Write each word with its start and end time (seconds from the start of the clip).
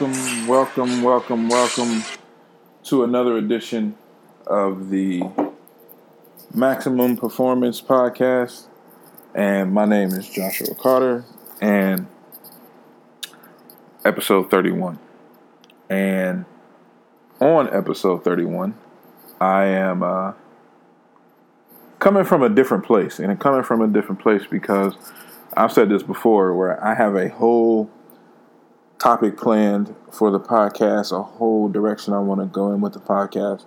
Welcome, 0.00 0.48
welcome, 0.48 1.02
welcome, 1.02 1.48
welcome 1.48 2.02
to 2.82 3.04
another 3.04 3.36
edition 3.36 3.96
of 4.44 4.90
the 4.90 5.22
Maximum 6.52 7.16
Performance 7.16 7.80
Podcast. 7.80 8.64
And 9.36 9.72
my 9.72 9.84
name 9.84 10.08
is 10.08 10.28
Joshua 10.28 10.74
Carter, 10.74 11.24
and 11.60 12.08
episode 14.04 14.50
31. 14.50 14.98
And 15.88 16.44
on 17.38 17.72
episode 17.72 18.24
31, 18.24 18.74
I 19.40 19.66
am 19.66 20.02
uh, 20.02 20.32
coming 22.00 22.24
from 22.24 22.42
a 22.42 22.48
different 22.48 22.84
place. 22.84 23.20
And 23.20 23.30
I'm 23.30 23.38
coming 23.38 23.62
from 23.62 23.80
a 23.80 23.86
different 23.86 24.20
place 24.20 24.42
because 24.50 24.96
I've 25.56 25.70
said 25.70 25.88
this 25.88 26.02
before 26.02 26.52
where 26.52 26.84
I 26.84 26.96
have 26.96 27.14
a 27.14 27.28
whole 27.28 27.88
topic 29.04 29.36
planned 29.36 29.94
for 30.10 30.30
the 30.30 30.40
podcast, 30.40 31.12
a 31.12 31.22
whole 31.22 31.68
direction 31.68 32.14
I 32.14 32.20
want 32.20 32.40
to 32.40 32.46
go 32.46 32.72
in 32.72 32.80
with 32.80 32.94
the 32.94 33.00
podcast, 33.00 33.66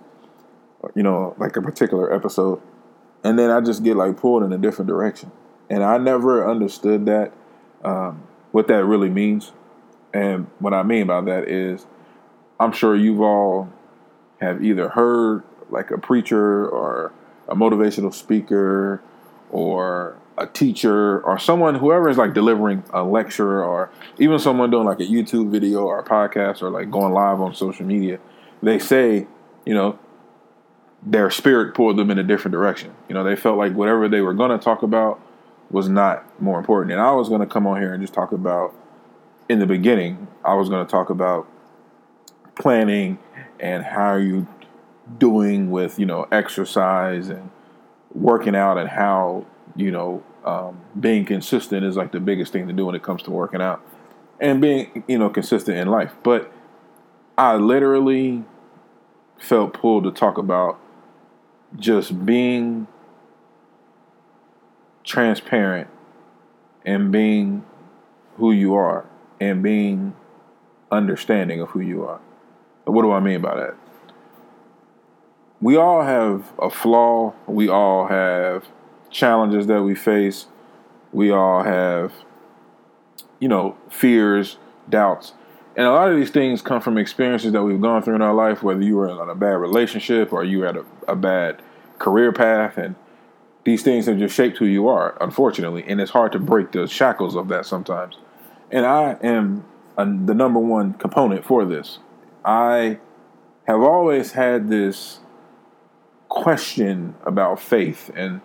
you 0.96 1.02
know, 1.04 1.36
like 1.38 1.56
a 1.56 1.62
particular 1.62 2.12
episode. 2.12 2.60
And 3.22 3.38
then 3.38 3.48
I 3.48 3.60
just 3.60 3.84
get 3.84 3.96
like 3.96 4.16
pulled 4.16 4.42
in 4.42 4.52
a 4.52 4.58
different 4.58 4.88
direction. 4.88 5.30
And 5.70 5.84
I 5.84 5.96
never 5.96 6.50
understood 6.50 7.06
that, 7.06 7.32
um, 7.84 8.24
what 8.50 8.66
that 8.66 8.84
really 8.84 9.10
means. 9.10 9.52
And 10.12 10.48
what 10.58 10.74
I 10.74 10.82
mean 10.82 11.06
by 11.06 11.20
that 11.20 11.48
is, 11.48 11.86
I'm 12.58 12.72
sure 12.72 12.96
you've 12.96 13.20
all 13.20 13.68
have 14.40 14.64
either 14.64 14.88
heard 14.88 15.44
like 15.70 15.92
a 15.92 15.98
preacher 15.98 16.68
or 16.68 17.12
a 17.46 17.54
motivational 17.54 18.12
speaker 18.12 19.00
or 19.52 20.16
a 20.38 20.46
teacher 20.46 21.20
or 21.20 21.38
someone 21.38 21.74
whoever 21.74 22.08
is 22.08 22.16
like 22.16 22.32
delivering 22.32 22.84
a 22.92 23.02
lecture 23.02 23.62
or 23.62 23.90
even 24.18 24.38
someone 24.38 24.70
doing 24.70 24.86
like 24.86 25.00
a 25.00 25.04
YouTube 25.04 25.50
video 25.50 25.80
or 25.84 25.98
a 25.98 26.04
podcast 26.04 26.62
or 26.62 26.70
like 26.70 26.90
going 26.90 27.12
live 27.12 27.40
on 27.40 27.54
social 27.54 27.84
media, 27.84 28.18
they 28.62 28.78
say, 28.78 29.26
you 29.66 29.74
know, 29.74 29.98
their 31.02 31.30
spirit 31.30 31.74
pulled 31.74 31.96
them 31.96 32.10
in 32.10 32.18
a 32.18 32.22
different 32.22 32.52
direction. 32.52 32.94
You 33.08 33.14
know, 33.14 33.24
they 33.24 33.36
felt 33.36 33.58
like 33.58 33.74
whatever 33.74 34.08
they 34.08 34.20
were 34.20 34.34
going 34.34 34.50
to 34.50 34.62
talk 34.62 34.82
about 34.82 35.20
was 35.70 35.88
not 35.88 36.40
more 36.40 36.58
important. 36.58 36.92
And 36.92 37.00
I 37.00 37.12
was 37.12 37.28
going 37.28 37.40
to 37.40 37.46
come 37.46 37.66
on 37.66 37.80
here 37.80 37.92
and 37.92 38.02
just 38.02 38.14
talk 38.14 38.32
about 38.32 38.74
in 39.48 39.58
the 39.58 39.66
beginning, 39.66 40.28
I 40.44 40.54
was 40.54 40.68
going 40.68 40.84
to 40.86 40.90
talk 40.90 41.10
about 41.10 41.46
planning 42.54 43.18
and 43.60 43.84
how 43.84 44.06
are 44.06 44.20
you 44.20 44.46
doing 45.18 45.70
with, 45.70 45.98
you 45.98 46.06
know, 46.06 46.26
exercise 46.30 47.28
and 47.28 47.50
working 48.12 48.54
out 48.54 48.78
and 48.78 48.88
how, 48.88 49.46
you 49.76 49.90
know, 49.90 50.22
um, 50.44 50.80
being 50.98 51.24
consistent 51.24 51.84
is 51.84 51.96
like 51.96 52.12
the 52.12 52.20
biggest 52.20 52.52
thing 52.52 52.66
to 52.68 52.72
do 52.72 52.86
when 52.86 52.94
it 52.94 53.02
comes 53.02 53.22
to 53.24 53.30
working 53.30 53.60
out 53.60 53.84
and 54.40 54.60
being, 54.60 55.04
you 55.06 55.18
know, 55.18 55.28
consistent 55.28 55.76
in 55.76 55.88
life. 55.88 56.14
But 56.22 56.52
I 57.36 57.56
literally 57.56 58.44
felt 59.38 59.72
pulled 59.72 60.04
to 60.04 60.10
talk 60.10 60.38
about 60.38 60.78
just 61.76 62.24
being 62.24 62.86
transparent 65.04 65.88
and 66.84 67.12
being 67.12 67.64
who 68.36 68.52
you 68.52 68.74
are 68.74 69.06
and 69.40 69.62
being 69.62 70.14
understanding 70.90 71.60
of 71.60 71.70
who 71.70 71.80
you 71.80 72.04
are. 72.04 72.20
What 72.84 73.02
do 73.02 73.12
I 73.12 73.20
mean 73.20 73.40
by 73.40 73.54
that? 73.54 73.74
We 75.60 75.76
all 75.76 76.02
have 76.02 76.52
a 76.58 76.70
flaw. 76.70 77.34
We 77.46 77.68
all 77.68 78.06
have 78.06 78.68
challenges 79.10 79.66
that 79.66 79.82
we 79.82 79.94
face. 79.94 80.46
We 81.12 81.30
all 81.30 81.62
have, 81.62 82.12
you 83.38 83.48
know, 83.48 83.76
fears, 83.88 84.58
doubts. 84.88 85.32
And 85.76 85.86
a 85.86 85.92
lot 85.92 86.10
of 86.10 86.16
these 86.16 86.30
things 86.30 86.60
come 86.60 86.80
from 86.80 86.98
experiences 86.98 87.52
that 87.52 87.62
we've 87.62 87.80
gone 87.80 88.02
through 88.02 88.16
in 88.16 88.22
our 88.22 88.34
life, 88.34 88.62
whether 88.62 88.82
you 88.82 88.96
were 88.96 89.08
in 89.08 89.30
a 89.30 89.34
bad 89.34 89.54
relationship 89.54 90.32
or 90.32 90.42
you 90.44 90.62
had 90.62 90.76
a, 90.76 90.84
a 91.06 91.14
bad 91.14 91.62
career 91.98 92.32
path. 92.32 92.76
And 92.76 92.96
these 93.64 93.82
things 93.82 94.06
have 94.06 94.18
just 94.18 94.34
shaped 94.34 94.58
who 94.58 94.66
you 94.66 94.88
are, 94.88 95.16
unfortunately. 95.20 95.84
And 95.86 96.00
it's 96.00 96.10
hard 96.10 96.32
to 96.32 96.38
break 96.38 96.72
the 96.72 96.88
shackles 96.88 97.36
of 97.36 97.48
that 97.48 97.64
sometimes. 97.64 98.18
And 98.70 98.84
I 98.84 99.16
am 99.22 99.64
a, 99.96 100.04
the 100.04 100.34
number 100.34 100.58
one 100.58 100.94
component 100.94 101.44
for 101.44 101.64
this. 101.64 102.00
I 102.44 102.98
have 103.66 103.80
always 103.80 104.32
had 104.32 104.68
this 104.68 105.20
question 106.28 107.14
about 107.24 107.60
faith 107.60 108.10
and 108.16 108.40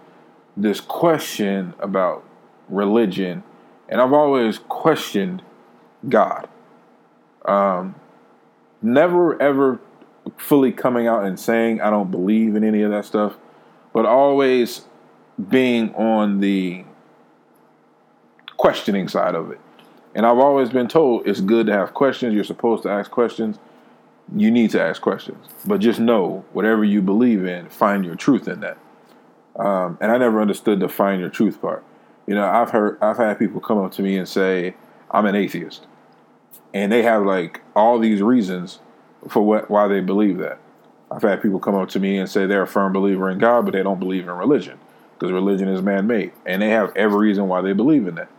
this 0.56 0.80
question 0.80 1.74
about 1.80 2.24
religion, 2.70 3.44
and 3.90 4.02
I've 4.02 4.14
always 4.14 4.60
questioned 4.60 5.42
God. 6.08 6.48
Um, 7.46 7.96
never 8.82 9.42
ever 9.42 9.80
fully 10.38 10.72
coming 10.72 11.08
out 11.08 11.26
and 11.26 11.40
saying 11.40 11.82
I 11.82 11.90
don't 11.90 12.12
believe 12.12 12.56
in 12.56 12.64
any 12.64 12.82
of 12.82 12.92
that 12.92 13.06
stuff, 13.06 13.36
but 13.92 14.06
always 14.06 14.86
being 15.50 15.94
on 15.96 16.40
the 16.40 16.86
questioning 18.58 19.08
side 19.08 19.36
of 19.36 19.52
it. 19.52 19.60
And 20.16 20.26
I've 20.26 20.38
always 20.38 20.70
been 20.70 20.88
told 20.88 21.28
it's 21.28 21.42
good 21.42 21.66
to 21.68 21.74
have 21.74 21.94
questions. 21.94 22.34
You're 22.36 22.44
supposed 22.44 22.84
to 22.84 22.90
ask 22.90 23.10
questions. 23.10 23.58
You 24.36 24.52
need 24.52 24.70
to 24.72 24.82
ask 24.82 25.02
questions. 25.02 25.48
But 25.66 25.80
just 25.80 26.00
know 26.00 26.46
whatever 26.54 26.84
you 26.84 27.02
believe 27.02 27.46
in, 27.46 27.68
find 27.70 28.06
your 28.06 28.16
truth 28.16 28.48
in 28.48 28.60
that. 28.62 28.78
Um, 29.58 29.98
and 30.02 30.12
I 30.12 30.18
never 30.18 30.42
understood 30.42 30.80
the 30.80 30.90
find 30.90 31.22
your 31.22 31.30
truth 31.30 31.62
part. 31.62 31.84
You 32.28 32.36
know, 32.36 32.46
I've 32.46 32.72
heard, 32.72 32.98
I've 33.02 33.18
had 33.18 33.38
people 33.38 33.60
come 33.60 33.78
up 33.78 33.92
to 33.94 34.02
me 34.02 34.18
and 34.18 34.28
say, 34.28 34.76
I'm 35.12 35.26
an 35.26 35.36
atheist. 35.36 35.86
And 36.74 36.92
they 36.92 37.04
have 37.04 37.24
like 37.24 37.62
all 37.76 38.00
these 38.00 38.22
reasons 38.22 38.80
for 39.28 39.42
what, 39.42 39.70
why 39.70 39.88
they 39.88 40.00
believe 40.00 40.38
that. 40.40 40.60
I've 41.12 41.22
had 41.22 41.42
people 41.42 41.60
come 41.60 41.76
up 41.76 41.90
to 41.90 42.00
me 42.00 42.18
and 42.18 42.28
say 42.28 42.46
they're 42.48 42.64
a 42.64 42.68
firm 42.68 42.94
believer 42.94 43.30
in 43.30 43.38
God, 43.38 43.66
but 43.66 43.74
they 43.74 43.84
don't 43.84 44.00
believe 44.00 44.24
in 44.24 44.32
religion 44.32 44.80
because 45.14 45.32
religion 45.32 45.68
is 45.68 45.82
man 45.82 46.08
made. 46.08 46.32
And 46.46 46.62
they 46.62 46.70
have 46.70 46.92
every 46.96 47.28
reason 47.28 47.48
why 47.48 47.62
they 47.62 47.74
believe 47.74 48.08
in 48.08 48.16
that. 48.16 48.30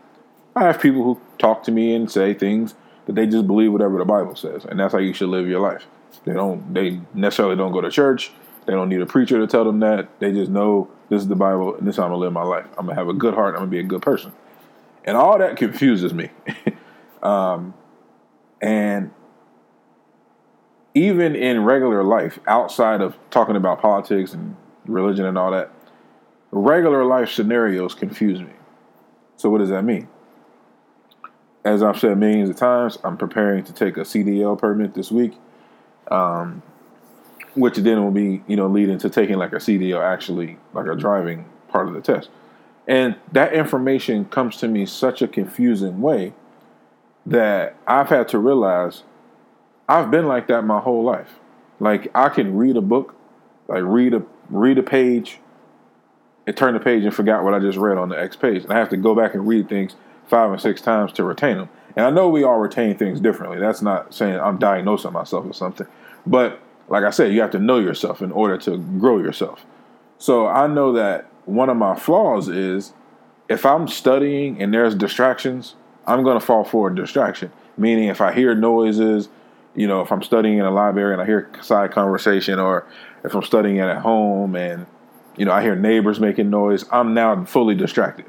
I 0.57 0.65
have 0.65 0.81
people 0.81 1.05
who 1.05 1.21
talk 1.39 1.63
to 1.65 1.73
me 1.73 1.95
and 1.95 2.11
say 2.11 2.35
things 2.35 2.75
that 3.07 3.15
they 3.15 3.27
just 3.27 3.47
believe 3.47 3.73
whatever 3.73 3.99
the 3.99 4.05
Bible 4.05 4.35
says, 4.35 4.65
and 4.65 4.81
that's 4.81 4.93
how 4.93 4.99
you 4.99 5.13
should 5.13 5.29
live 5.29 5.47
your 5.47 5.61
life. 5.61 5.87
They 6.25 6.33
don't, 6.33 6.73
they 6.75 7.01
necessarily 7.13 7.57
don't 7.57 7.73
go 7.73 7.81
to 7.81 7.91
church. 7.91 8.33
They 8.67 8.73
don't 8.73 8.89
need 8.89 9.01
a 9.01 9.07
preacher 9.07 9.39
to 9.39 9.47
tell 9.47 9.65
them 9.65 9.81
that. 9.81 10.09
They 10.21 10.33
just 10.33 10.51
know 10.51 10.89
this 11.09 11.21
is 11.23 11.29
the 11.29 11.37
Bible, 11.37 11.77
and 11.77 11.87
this 11.87 11.95
is 11.95 11.97
how 11.99 12.05
I'm 12.05 12.11
gonna 12.11 12.21
live 12.21 12.33
my 12.33 12.43
life. 12.43 12.67
I'm 12.79 12.87
gonna 12.87 12.99
have 12.99 13.09
a 13.09 13.13
good 13.13 13.35
heart. 13.35 13.55
I'm 13.55 13.61
gonna 13.61 13.71
be 13.71 13.81
a 13.81 13.85
good 13.85 14.03
person, 14.03 14.33
and 15.05 15.17
all 15.17 15.39
that 15.39 15.57
confuses 15.57 16.15
me. 16.15 16.31
um, 17.23 17.75
and 18.63 19.11
even 20.95 21.35
in 21.35 21.65
regular 21.65 22.03
life, 22.05 22.39
outside 22.47 23.01
of 23.01 23.17
talking 23.31 23.57
about 23.57 23.81
politics 23.81 24.33
and 24.33 24.57
religion 24.87 25.27
and 25.27 25.37
all 25.37 25.51
that, 25.51 25.71
regular 26.53 27.05
life 27.05 27.31
scenarios 27.31 27.95
confuse 27.95 28.41
me. 28.41 28.53
So, 29.37 29.51
what 29.51 29.59
does 29.59 29.71
that 29.71 29.83
mean? 29.83 30.09
As 31.65 31.83
I've 31.83 31.99
said 31.99 32.17
millions 32.19 32.49
of 32.49 32.57
times, 32.57 32.99
I'm 33.03 33.17
preparing 33.17 33.65
to 33.65 33.73
take 33.73 33.97
a 33.97 34.01
CDL 34.01 34.59
permit 34.59 34.95
this 34.95 35.11
week. 35.11 35.35
Um, 36.11 36.63
which 37.55 37.77
then 37.77 38.03
will 38.03 38.11
be 38.11 38.43
you 38.47 38.57
know 38.57 38.67
leading 38.67 38.99
to 38.99 39.11
taking 39.11 39.37
like 39.37 39.53
a 39.53 39.57
CDL 39.57 40.03
actually 40.03 40.59
like 40.73 40.87
a 40.87 40.95
driving 40.95 41.47
part 41.69 41.89
of 41.89 41.95
the 41.95 42.01
test. 42.01 42.29
And 42.87 43.17
that 43.33 43.55
information 43.55 44.27
comes 44.27 44.57
to 44.59 44.69
me 44.69 44.87
such 44.87 45.23
a 45.23 45.29
confusing 45.29 46.01
way 46.03 46.35
that 47.25 47.77
I've 47.87 48.09
had 48.09 48.29
to 48.29 48.39
realize 48.39 49.03
I've 49.89 50.11
been 50.11 50.27
like 50.27 50.49
that 50.49 50.63
my 50.63 50.81
whole 50.81 51.03
life. 51.03 51.39
Like 51.81 52.11
I 52.15 52.29
can 52.29 52.57
read 52.57 52.77
a 52.77 52.81
book, 52.81 53.15
like 53.69 53.83
read 53.85 54.15
a 54.15 54.23
read 54.51 54.79
a 54.79 54.83
page, 54.83 55.39
and 56.47 56.57
turn 56.57 56.75
the 56.75 56.81
page 56.81 57.05
and 57.05 57.15
forgot 57.15 57.45
what 57.45 57.55
I 57.55 57.59
just 57.59 57.79
read 57.79 57.99
on 57.99 58.09
the 58.09 58.21
X 58.21 58.37
page. 58.37 58.65
And 58.65 58.73
I 58.73 58.79
have 58.79 58.91
to 58.91 58.97
go 58.97 59.15
back 59.15 59.35
and 59.35 59.47
read 59.47 59.69
things 59.69 59.97
five 60.27 60.51
or 60.51 60.59
six 60.59 60.81
times 60.81 61.13
to 61.13 61.25
retain 61.25 61.57
them. 61.57 61.69
And 61.97 62.07
I 62.07 62.11
know 62.11 62.29
we 62.29 62.45
all 62.45 62.59
retain 62.59 62.97
things 62.97 63.21
differently. 63.21 63.59
That's 63.59 63.83
not 63.83 64.13
saying 64.15 64.39
I'm 64.39 64.59
diagnosing 64.59 65.13
myself 65.13 65.45
with 65.45 65.57
something. 65.57 65.87
But 66.27 66.61
like 66.89 67.05
I 67.05 67.11
said, 67.11 67.33
you 67.33 67.41
have 67.41 67.51
to 67.53 67.59
know 67.59 67.79
yourself 67.79 68.23
in 68.23 68.33
order 68.33 68.59
to 68.59 68.79
grow 68.79 69.19
yourself. 69.19 69.65
So 70.19 70.47
I 70.47 70.67
know 70.67 70.93
that 70.93 71.27
one 71.45 71.69
of 71.69 71.77
my 71.77 71.95
flaws 71.95 72.49
is 72.49 72.93
if 73.49 73.67
I'm 73.67 73.89
studying 73.89 74.61
and 74.63 74.73
there's 74.73 74.95
distractions, 74.95 75.75
I'm 76.07 76.23
going 76.23 76.39
to 76.39 76.45
fall 76.45 76.65
for 76.65 76.91
a 76.91 76.95
distraction. 76.95 77.53
Meaning, 77.77 78.09
if 78.09 78.21
I 78.21 78.33
hear 78.33 78.55
noises, 78.55 79.29
you 79.75 79.89
know, 79.89 80.01
if 80.01 80.13
I'm 80.13 80.23
studying 80.23 80.59
in 80.59 80.65
a 80.65 80.71
library 80.71 81.13
and 81.13 81.21
I 81.21 81.27
hear 81.27 81.51
side 81.61 81.91
conversation, 81.91 82.59
or 82.59 82.87
if 83.25 83.35
I'm 83.35 83.43
studying 83.43 83.81
at 83.81 83.99
home 83.99 84.55
and 84.55 84.87
you 85.37 85.45
know 85.45 85.53
I 85.53 85.63
hear 85.63 85.75
neighbors 85.75 86.21
making 86.21 86.51
noise, 86.51 86.85
I'm 86.93 87.15
now 87.15 87.45
fully 87.45 87.75
distracted. 87.75 88.27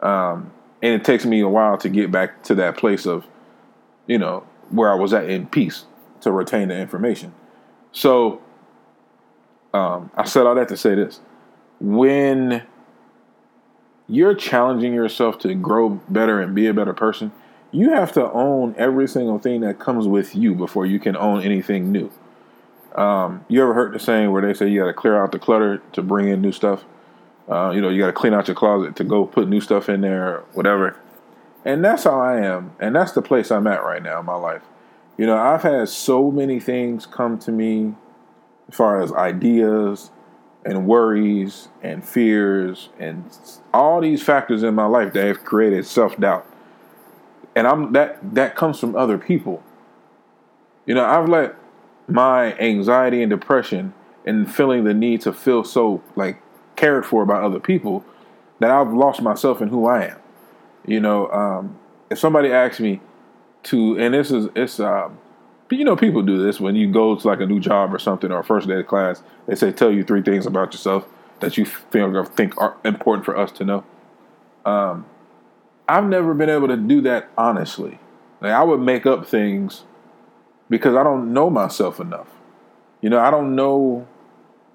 Um, 0.00 0.52
and 0.82 0.92
it 0.92 1.04
takes 1.04 1.24
me 1.24 1.40
a 1.40 1.48
while 1.48 1.78
to 1.78 1.88
get 1.88 2.10
back 2.10 2.42
to 2.44 2.54
that 2.56 2.76
place 2.76 3.06
of, 3.06 3.26
you 4.06 4.18
know, 4.18 4.44
where 4.70 4.90
I 4.90 4.94
was 4.94 5.14
at 5.14 5.30
in 5.30 5.46
peace 5.46 5.86
to 6.20 6.30
retain 6.30 6.68
the 6.68 6.76
information. 6.76 7.32
So 7.94 8.42
um, 9.72 10.10
I 10.14 10.24
said 10.24 10.44
all 10.44 10.54
that 10.56 10.68
to 10.68 10.76
say 10.76 10.94
this. 10.94 11.20
When 11.80 12.62
you're 14.06 14.34
challenging 14.34 14.92
yourself 14.92 15.38
to 15.38 15.54
grow 15.54 15.88
better 16.08 16.40
and 16.40 16.54
be 16.54 16.66
a 16.66 16.74
better 16.74 16.92
person, 16.92 17.32
you 17.70 17.90
have 17.90 18.12
to 18.12 18.30
own 18.32 18.74
every 18.76 19.08
single 19.08 19.38
thing 19.38 19.62
that 19.62 19.78
comes 19.78 20.06
with 20.06 20.36
you 20.36 20.54
before 20.54 20.86
you 20.86 21.00
can 21.00 21.16
own 21.16 21.42
anything 21.42 21.90
new. 21.90 22.10
Um, 22.94 23.44
you 23.48 23.62
ever 23.62 23.74
heard 23.74 23.92
the 23.92 23.98
saying 23.98 24.30
where 24.30 24.42
they 24.42 24.54
say 24.54 24.68
you 24.68 24.80
got 24.80 24.86
to 24.86 24.92
clear 24.92 25.20
out 25.20 25.32
the 25.32 25.38
clutter 25.38 25.78
to 25.92 26.02
bring 26.02 26.28
in 26.28 26.40
new 26.40 26.52
stuff? 26.52 26.84
Uh, 27.48 27.72
you 27.74 27.80
know, 27.80 27.88
you 27.88 28.00
got 28.00 28.06
to 28.06 28.12
clean 28.12 28.34
out 28.34 28.46
your 28.46 28.54
closet 28.54 28.96
to 28.96 29.04
go 29.04 29.26
put 29.26 29.48
new 29.48 29.60
stuff 29.60 29.88
in 29.88 30.00
there, 30.00 30.44
whatever. 30.52 30.96
And 31.64 31.84
that's 31.84 32.04
how 32.04 32.20
I 32.20 32.40
am, 32.40 32.72
and 32.78 32.94
that's 32.94 33.12
the 33.12 33.22
place 33.22 33.50
I'm 33.50 33.66
at 33.66 33.82
right 33.82 34.02
now 34.02 34.20
in 34.20 34.26
my 34.26 34.36
life. 34.36 34.62
You 35.16 35.26
know, 35.26 35.36
I've 35.36 35.62
had 35.62 35.88
so 35.88 36.30
many 36.30 36.58
things 36.58 37.06
come 37.06 37.38
to 37.40 37.52
me 37.52 37.94
as 38.68 38.76
far 38.76 39.00
as 39.00 39.12
ideas 39.12 40.10
and 40.64 40.86
worries 40.86 41.68
and 41.82 42.04
fears 42.04 42.88
and 42.98 43.24
all 43.72 44.00
these 44.00 44.22
factors 44.22 44.62
in 44.62 44.74
my 44.74 44.86
life 44.86 45.12
that 45.12 45.26
have 45.26 45.44
created 45.44 45.86
self 45.86 46.18
doubt. 46.18 46.46
And 47.54 47.66
I'm 47.66 47.92
that 47.92 48.34
that 48.34 48.56
comes 48.56 48.80
from 48.80 48.96
other 48.96 49.18
people. 49.18 49.62
You 50.86 50.94
know, 50.94 51.04
I've 51.04 51.28
let 51.28 51.54
my 52.08 52.54
anxiety 52.58 53.22
and 53.22 53.30
depression 53.30 53.94
and 54.26 54.52
feeling 54.52 54.84
the 54.84 54.94
need 54.94 55.20
to 55.22 55.32
feel 55.32 55.64
so 55.64 56.02
like 56.16 56.40
cared 56.76 57.06
for 57.06 57.24
by 57.24 57.40
other 57.40 57.60
people 57.60 58.04
that 58.58 58.70
I've 58.70 58.92
lost 58.92 59.22
myself 59.22 59.60
in 59.60 59.68
who 59.68 59.86
I 59.86 60.06
am. 60.06 60.18
You 60.86 61.00
know, 61.00 61.30
um, 61.30 61.78
if 62.10 62.18
somebody 62.18 62.50
asks 62.50 62.80
me 62.80 63.00
to, 63.64 63.98
and 63.98 64.14
this 64.14 64.30
is 64.30 64.48
it's 64.54 64.80
um, 64.80 65.18
you 65.70 65.84
know 65.84 65.96
people 65.96 66.22
do 66.22 66.42
this 66.42 66.60
when 66.60 66.76
you 66.76 66.90
go 66.90 67.16
to 67.16 67.26
like 67.26 67.40
a 67.40 67.46
new 67.46 67.60
job 67.60 67.92
or 67.92 67.98
something 67.98 68.30
or 68.30 68.42
first 68.42 68.68
day 68.68 68.80
of 68.80 68.86
class, 68.86 69.22
they 69.46 69.54
say 69.54 69.72
tell 69.72 69.90
you 69.90 70.04
three 70.04 70.22
things 70.22 70.46
about 70.46 70.72
yourself 70.72 71.06
that 71.40 71.56
you 71.58 71.64
feel 71.64 72.24
think 72.24 72.56
are 72.60 72.76
important 72.84 73.24
for 73.24 73.36
us 73.36 73.50
to 73.52 73.64
know. 73.64 73.84
Um, 74.64 75.06
I've 75.88 76.04
never 76.04 76.32
been 76.34 76.50
able 76.50 76.68
to 76.68 76.76
do 76.76 77.00
that 77.02 77.28
honestly. 77.36 77.98
Like 78.40 78.52
I 78.52 78.62
would 78.62 78.80
make 78.80 79.06
up 79.06 79.26
things 79.26 79.84
because 80.70 80.94
I 80.94 81.02
don't 81.02 81.32
know 81.32 81.50
myself 81.50 82.00
enough. 82.00 82.28
You 83.00 83.10
know, 83.10 83.18
I 83.18 83.30
don't 83.30 83.54
know 83.54 84.06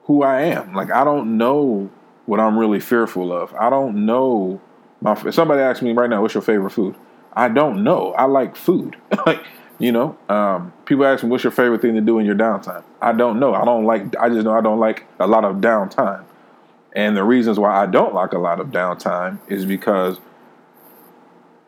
who 0.03 0.23
I 0.23 0.41
am. 0.41 0.73
Like 0.73 0.91
I 0.91 1.03
don't 1.03 1.37
know 1.37 1.89
what 2.25 2.39
I'm 2.39 2.57
really 2.57 2.79
fearful 2.79 3.31
of. 3.31 3.53
I 3.55 3.69
don't 3.69 4.05
know 4.05 4.61
my. 5.01 5.13
If 5.13 5.33
somebody 5.33 5.61
asks 5.61 5.81
me 5.81 5.93
right 5.93 6.09
now, 6.09 6.21
"What's 6.21 6.33
your 6.33 6.43
favorite 6.43 6.71
food?" 6.71 6.95
I 7.33 7.49
don't 7.49 7.83
know. 7.83 8.13
I 8.13 8.25
like 8.25 8.55
food. 8.55 8.97
like 9.25 9.43
you 9.79 9.93
know, 9.93 10.17
um, 10.27 10.73
people 10.85 11.05
ask 11.05 11.23
me, 11.23 11.29
"What's 11.29 11.43
your 11.43 11.51
favorite 11.51 11.81
thing 11.81 11.95
to 11.95 12.01
do 12.01 12.19
in 12.19 12.25
your 12.25 12.35
downtime?" 12.35 12.83
I 13.01 13.13
don't 13.13 13.39
know. 13.39 13.53
I 13.53 13.65
don't 13.65 13.85
like. 13.85 14.15
I 14.17 14.29
just 14.29 14.43
know 14.43 14.53
I 14.53 14.61
don't 14.61 14.79
like 14.79 15.05
a 15.19 15.27
lot 15.27 15.45
of 15.45 15.57
downtime. 15.57 16.25
And 16.93 17.15
the 17.15 17.23
reasons 17.23 17.59
why 17.59 17.81
I 17.81 17.85
don't 17.85 18.13
like 18.13 18.33
a 18.33 18.39
lot 18.39 18.59
of 18.59 18.67
downtime 18.67 19.39
is 19.47 19.65
because 19.65 20.19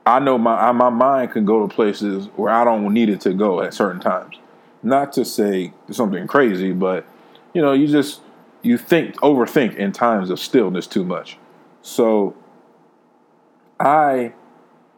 I 0.05 0.19
know 0.19 0.37
my 0.37 0.71
my 0.71 0.89
mind 0.89 1.31
can 1.31 1.45
go 1.45 1.65
to 1.65 1.73
places 1.73 2.27
where 2.35 2.51
I 2.51 2.63
don't 2.63 2.91
need 2.93 3.09
it 3.09 3.21
to 3.21 3.33
go 3.33 3.61
at 3.61 3.73
certain 3.73 4.01
times. 4.01 4.35
Not 4.83 5.13
to 5.13 5.25
say 5.25 5.73
something 5.91 6.25
crazy, 6.27 6.71
but 6.71 7.05
you 7.53 7.61
know, 7.61 7.71
you 7.73 7.87
just 7.87 8.21
you 8.63 8.77
think 8.77 9.15
overthink 9.17 9.75
in 9.75 9.91
times 9.91 10.29
of 10.29 10.39
stillness 10.39 10.87
too 10.87 11.03
much. 11.03 11.37
So 11.81 12.35
I 13.79 14.33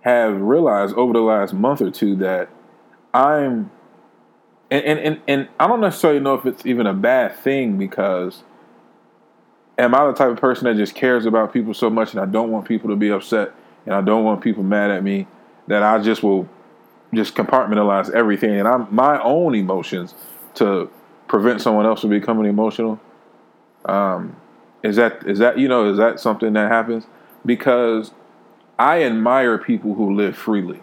have 0.03 0.39
realized 0.39 0.95
over 0.95 1.13
the 1.13 1.21
last 1.21 1.53
month 1.53 1.81
or 1.81 1.89
two 1.89 2.15
that 2.17 2.50
I'm 3.13 3.71
and, 4.69 4.83
and, 4.85 5.00
and, 5.00 5.21
and 5.27 5.50
I 5.59 5.67
don't 5.67 5.81
necessarily 5.81 6.19
know 6.19 6.33
if 6.33 6.45
it's 6.45 6.65
even 6.65 6.88
a 6.88 6.94
bad 6.94 7.38
thing 7.38 7.77
because 7.77 8.44
am 9.77 9.95
I 9.95 10.05
the 10.07 10.13
type 10.13 10.29
of 10.29 10.38
person 10.38 10.65
that 10.65 10.75
just 10.75 10.95
cares 10.95 11.25
about 11.25 11.53
people 11.53 11.73
so 11.73 11.89
much 11.89 12.11
and 12.11 12.19
I 12.19 12.25
don't 12.25 12.51
want 12.51 12.67
people 12.67 12.89
to 12.89 12.95
be 12.95 13.09
upset 13.09 13.53
and 13.85 13.95
I 13.95 14.01
don't 14.01 14.23
want 14.23 14.41
people 14.41 14.63
mad 14.63 14.91
at 14.91 15.03
me 15.03 15.27
that 15.67 15.83
I 15.83 16.00
just 16.00 16.21
will 16.21 16.50
just 17.13 17.35
compartmentalize 17.35 18.09
everything 18.11 18.59
and 18.59 18.67
I'm 18.67 18.94
my 18.94 19.21
own 19.21 19.55
emotions 19.55 20.15
to 20.55 20.89
prevent 21.27 21.61
someone 21.61 21.85
else 21.85 22.01
from 22.01 22.09
becoming 22.09 22.45
emotional. 22.45 23.00
Um, 23.85 24.35
is 24.81 24.97
that 24.97 25.25
is 25.25 25.39
that 25.39 25.57
you 25.57 25.69
know 25.69 25.89
is 25.89 25.97
that 25.97 26.19
something 26.19 26.51
that 26.53 26.69
happens? 26.69 27.05
Because 27.45 28.11
I 28.78 29.04
admire 29.04 29.58
people 29.58 29.96
who 29.96 30.16
live 30.16 30.38
freely. 30.38 30.80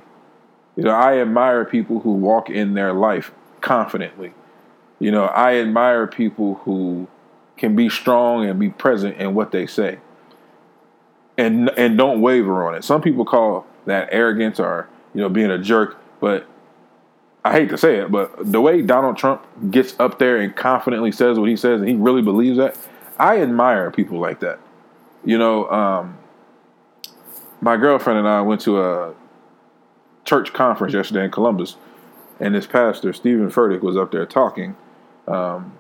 You 0.77 0.85
know, 0.85 0.93
I 0.93 1.19
admire 1.19 1.65
people 1.65 2.01
who 2.01 2.13
walk 2.13 2.49
in 2.49 2.75
their 2.75 2.93
life 2.93 3.33
confidently. 3.61 4.33
You 4.99 5.11
know, 5.11 5.25
I 5.25 5.57
admire 5.57 6.07
people 6.07 6.57
who 6.65 7.09
can 7.57 7.77
be 7.77 7.89
strong 7.89 8.47
and 8.47 8.59
be 8.59 8.71
present 8.71 9.17
in 9.17 9.35
what 9.35 9.53
they 9.53 9.67
say. 9.67 9.99
And 11.37 11.71
and 11.71 11.97
don't 11.97 12.21
waver 12.21 12.67
on 12.67 12.75
it. 12.75 12.85
Some 12.85 13.03
people 13.03 13.25
call 13.25 13.67
that 13.87 14.09
arrogance 14.13 14.61
or, 14.61 14.89
you 15.15 15.21
know, 15.21 15.29
being 15.29 15.51
a 15.51 15.59
jerk, 15.59 15.99
but 16.21 16.47
I 17.45 17.53
hate 17.53 17.71
to 17.71 17.79
say 17.79 17.97
it, 17.97 18.11
but 18.11 18.53
the 18.53 18.61
way 18.61 18.83
Donald 18.83 19.17
Trump 19.17 19.47
gets 19.71 19.99
up 19.99 20.19
there 20.19 20.37
and 20.37 20.55
confidently 20.55 21.11
says 21.11 21.39
what 21.39 21.49
he 21.49 21.57
says 21.57 21.81
and 21.81 21.89
he 21.89 21.97
really 21.97 22.21
believes 22.21 22.59
that, 22.59 22.77
I 23.19 23.41
admire 23.41 23.91
people 23.91 24.19
like 24.19 24.41
that. 24.41 24.59
You 25.25 25.39
know, 25.39 25.71
um, 25.71 26.19
my 27.61 27.77
girlfriend 27.77 28.19
and 28.19 28.29
I 28.29 28.41
went 28.41 28.61
to 28.63 28.81
a 28.81 29.15
church 30.25 30.53
conference 30.53 30.95
yesterday 30.95 31.25
in 31.25 31.31
Columbus, 31.31 31.77
and 32.39 32.55
this 32.55 32.67
pastor, 32.67 33.13
Stephen 33.13 33.51
Furtick, 33.51 33.83
was 33.83 33.97
up 33.97 34.13
there 34.13 34.27
talking. 34.27 34.77
Um, 35.29 35.77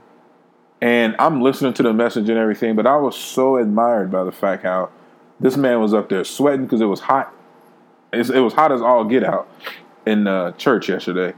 and 0.81 1.15
I'm 1.19 1.43
listening 1.43 1.75
to 1.75 1.83
the 1.83 1.93
message 1.93 2.29
and 2.29 2.39
everything, 2.39 2.75
but 2.75 2.87
I 2.87 2.97
was 2.97 3.17
so 3.17 3.57
admired 3.57 4.11
by 4.11 4.25
the 4.25 4.33
fact 4.33 4.63
how 4.63 4.91
this 5.39 5.57
man 5.57 5.81
was 5.81 5.95
up 5.95 6.09
there 6.09 6.25
sweating 6.25 6.65
because 6.65 6.81
it 6.81 6.87
was 6.87 7.01
hot. 7.01 7.35
It's, 8.13 8.31
it 8.31 8.41
was 8.41 8.55
hot 8.55 8.73
as 8.73 8.83
all 8.83 9.05
get 9.05 9.25
out 9.25 9.49
in 10.07 10.27
uh, 10.27 10.53
church 10.53 10.89
yesterday. 10.89 11.35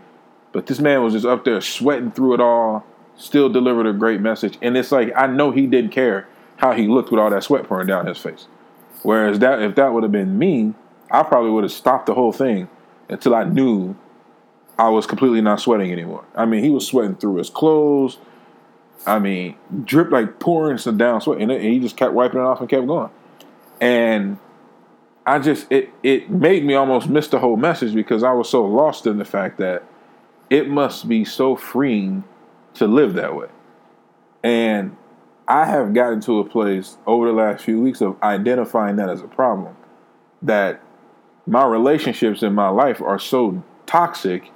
But 0.53 0.67
this 0.67 0.81
man 0.81 1.03
was 1.03 1.12
just 1.15 1.27
up 1.27 1.45
there 1.45 1.61
sweating 1.61 2.11
through 2.12 2.35
it 2.35 2.41
all, 2.41 2.85
still 3.17 3.49
delivered 3.49 3.87
a 3.87 3.93
great 3.93 4.21
message. 4.21 4.59
And 4.62 4.77
it's 4.77 4.93
like, 4.93 5.12
I 5.17 5.27
know 5.27 5.50
he 5.50 5.67
didn't 5.67 5.91
care 5.91 6.29
how 6.56 6.73
he 6.73 6.87
looked 6.87 7.11
with 7.11 7.21
all 7.21 7.31
that 7.31 7.43
sweat 7.43 7.65
pouring 7.65 7.87
down 7.87 8.06
his 8.06 8.19
face. 8.19 8.47
Whereas 9.02 9.38
that 9.40 9.60
if 9.62 9.75
that 9.76 9.93
would 9.93 10.02
have 10.02 10.12
been 10.12 10.38
me, 10.38 10.75
I 11.10 11.22
probably 11.22 11.50
would 11.50 11.64
have 11.64 11.72
stopped 11.72 12.06
the 12.06 12.14
whole 12.14 12.32
thing 12.32 12.68
until 13.09 13.35
I 13.35 13.44
knew 13.44 13.97
I 14.78 14.88
was 14.88 15.06
completely 15.06 15.40
not 15.40 15.61
sweating 15.61 15.92
anymore. 15.92 16.25
I 16.35 16.47
mean, 16.47 16.64
he 16.64 16.71
was 16.71 16.87
sweating 16.87 17.16
through 17.16 17.37
his 17.37 17.50
clothes. 17.50 18.18
I 19.06 19.18
mean, 19.18 19.56
drip 19.85 20.11
like 20.11 20.38
pouring 20.38 20.78
some 20.78 20.97
down 20.97 21.21
sweat, 21.21 21.40
and 21.40 21.50
he 21.50 21.80
just 21.80 21.97
kept 21.97 22.14
wiping 22.14 22.40
it 22.40 22.44
off 22.44 22.61
and 22.61 22.68
kept 22.68 22.87
going. 22.87 23.11
And 23.80 24.38
I 25.26 25.38
just 25.38 25.71
it 25.71 25.90
it 26.02 26.30
made 26.30 26.64
me 26.64 26.75
almost 26.75 27.09
miss 27.09 27.28
the 27.28 27.38
whole 27.38 27.56
message 27.56 27.94
because 27.94 28.23
I 28.23 28.32
was 28.32 28.49
so 28.49 28.64
lost 28.64 29.06
in 29.06 29.18
the 29.18 29.25
fact 29.25 29.59
that 29.59 29.85
it 30.50 30.68
must 30.68 31.09
be 31.09 31.25
so 31.25 31.56
freeing 31.56 32.25
to 32.75 32.87
live 32.87 33.14
that 33.14 33.35
way. 33.35 33.49
And 34.42 34.97
I 35.52 35.66
have 35.66 35.92
gotten 35.92 36.23
to 36.23 36.38
a 36.38 36.49
place 36.49 36.97
over 37.06 37.26
the 37.26 37.35
last 37.35 37.62
few 37.62 37.78
weeks 37.78 38.00
of 38.00 38.16
identifying 38.23 38.97
that 38.97 39.11
as 39.11 39.21
a 39.21 39.28
problem. 39.28 39.76
That 40.40 40.80
my 41.47 41.66
relationships 41.66 42.42
in 42.42 42.54
my 42.54 42.71
life 42.71 43.02
are 43.02 43.18
so 43.18 43.62
toxic 43.85 44.50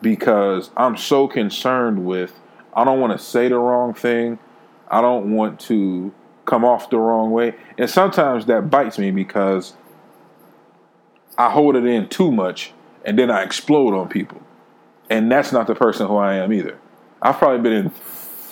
because 0.00 0.70
I'm 0.76 0.96
so 0.96 1.26
concerned 1.26 2.06
with 2.06 2.40
I 2.72 2.84
don't 2.84 3.00
want 3.00 3.18
to 3.18 3.24
say 3.24 3.48
the 3.48 3.58
wrong 3.58 3.92
thing. 3.92 4.38
I 4.86 5.00
don't 5.00 5.34
want 5.34 5.58
to 5.62 6.14
come 6.44 6.64
off 6.64 6.90
the 6.90 6.98
wrong 6.98 7.32
way. 7.32 7.56
And 7.76 7.90
sometimes 7.90 8.46
that 8.46 8.70
bites 8.70 9.00
me 9.00 9.10
because 9.10 9.74
I 11.36 11.50
hold 11.50 11.74
it 11.74 11.84
in 11.84 12.08
too 12.08 12.30
much 12.30 12.72
and 13.04 13.18
then 13.18 13.32
I 13.32 13.42
explode 13.42 13.94
on 13.94 14.08
people. 14.08 14.40
And 15.10 15.28
that's 15.28 15.50
not 15.50 15.66
the 15.66 15.74
person 15.74 16.06
who 16.06 16.16
I 16.18 16.34
am 16.34 16.52
either. 16.52 16.78
I've 17.20 17.38
probably 17.38 17.68
been 17.68 17.86
in 17.86 17.92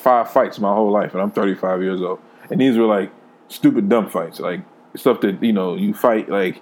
five 0.02 0.30
fights 0.30 0.58
my 0.58 0.74
whole 0.74 0.90
life 0.90 1.12
and 1.12 1.22
I'm 1.22 1.30
35 1.30 1.82
years 1.82 2.00
old. 2.02 2.20
And 2.50 2.60
these 2.60 2.76
were 2.76 2.86
like 2.86 3.10
stupid 3.48 3.88
dumb 3.88 4.10
fights, 4.10 4.40
like 4.40 4.60
stuff 4.96 5.20
that, 5.20 5.42
you 5.42 5.52
know, 5.52 5.76
you 5.76 5.94
fight 5.94 6.28
like 6.28 6.60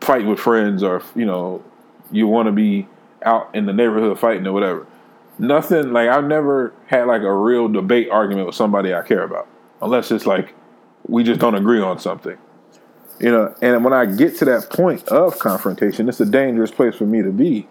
fight 0.00 0.26
with 0.26 0.38
friends 0.38 0.82
or 0.82 1.02
you 1.14 1.24
know 1.24 1.62
you 2.10 2.26
want 2.26 2.46
to 2.46 2.52
be 2.52 2.86
out 3.24 3.52
in 3.54 3.66
the 3.66 3.72
neighborhood 3.72 4.18
fighting 4.18 4.46
or 4.46 4.52
whatever. 4.52 4.86
Nothing 5.38 5.92
like 5.92 6.08
I've 6.08 6.24
never 6.24 6.72
had 6.86 7.06
like 7.06 7.22
a 7.22 7.32
real 7.32 7.68
debate 7.68 8.08
argument 8.10 8.46
with 8.46 8.54
somebody 8.54 8.94
I 8.94 9.02
care 9.02 9.22
about, 9.22 9.48
unless 9.82 10.10
it's 10.10 10.26
like 10.26 10.54
we 11.06 11.24
just 11.24 11.40
don't 11.40 11.54
agree 11.54 11.80
on 11.80 11.98
something. 11.98 12.36
You 13.18 13.30
know, 13.30 13.54
and 13.62 13.82
when 13.82 13.94
I 13.94 14.04
get 14.04 14.36
to 14.38 14.44
that 14.46 14.68
point 14.70 15.08
of 15.08 15.38
confrontation, 15.38 16.08
it's 16.08 16.20
a 16.20 16.26
dangerous 16.26 16.70
place 16.70 16.94
for 16.94 17.04
me 17.04 17.22
to 17.22 17.30
be 17.30 17.66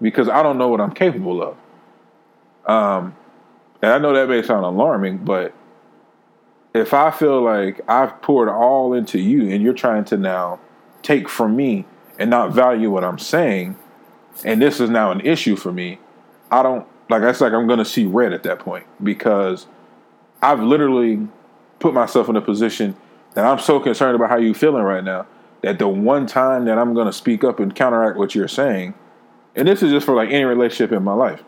because 0.00 0.28
I 0.28 0.42
don't 0.42 0.58
know 0.58 0.68
what 0.68 0.80
I'm 0.80 0.92
capable 0.92 1.42
of. 1.42 1.56
Um, 2.68 3.16
and 3.82 3.92
I 3.92 3.98
know 3.98 4.12
that 4.12 4.28
may 4.28 4.42
sound 4.42 4.64
alarming, 4.64 5.18
but 5.18 5.54
if 6.74 6.94
I 6.94 7.10
feel 7.10 7.42
like 7.42 7.80
I've 7.88 8.20
poured 8.22 8.48
all 8.48 8.92
into 8.94 9.18
you 9.18 9.50
and 9.50 9.62
you're 9.62 9.74
trying 9.74 10.04
to 10.06 10.16
now 10.16 10.60
take 11.02 11.28
from 11.28 11.56
me 11.56 11.84
and 12.18 12.30
not 12.30 12.52
value 12.52 12.90
what 12.90 13.04
I'm 13.04 13.18
saying, 13.18 13.76
and 14.44 14.60
this 14.60 14.80
is 14.80 14.90
now 14.90 15.10
an 15.10 15.20
issue 15.20 15.56
for 15.56 15.72
me, 15.72 15.98
I 16.50 16.62
don't 16.62 16.86
like 17.08 17.22
that's 17.22 17.40
like 17.40 17.52
I'm 17.52 17.66
gonna 17.66 17.84
see 17.84 18.06
red 18.06 18.32
at 18.32 18.42
that 18.44 18.60
point 18.60 18.86
because 19.02 19.66
I've 20.42 20.62
literally 20.62 21.26
put 21.78 21.94
myself 21.94 22.28
in 22.28 22.36
a 22.36 22.40
position 22.40 22.96
that 23.34 23.44
I'm 23.44 23.58
so 23.58 23.80
concerned 23.80 24.14
about 24.14 24.30
how 24.30 24.36
you 24.36 24.54
feeling 24.54 24.82
right 24.82 25.02
now 25.02 25.26
that 25.62 25.78
the 25.78 25.88
one 25.88 26.26
time 26.26 26.64
that 26.66 26.78
I'm 26.78 26.94
to 26.94 27.12
speak 27.12 27.44
up 27.44 27.60
and 27.60 27.74
counteract 27.74 28.16
what 28.16 28.34
you're 28.34 28.48
saying, 28.48 28.94
and 29.54 29.66
this 29.66 29.82
is 29.82 29.90
just 29.90 30.06
for 30.06 30.14
like 30.14 30.30
any 30.30 30.44
relationship 30.44 30.92
in 30.92 31.02
my 31.02 31.12
life, 31.12 31.42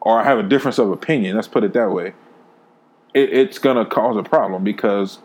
or 0.00 0.20
I 0.20 0.24
have 0.24 0.38
a 0.38 0.42
difference 0.42 0.78
of 0.78 0.90
opinion, 0.90 1.36
let's 1.36 1.48
put 1.48 1.64
it 1.64 1.72
that 1.72 1.90
way, 1.90 2.14
it, 3.14 3.32
it's 3.32 3.58
going 3.58 3.76
to 3.76 3.84
cause 3.84 4.16
a 4.16 4.22
problem 4.22 4.64
because 4.64 5.18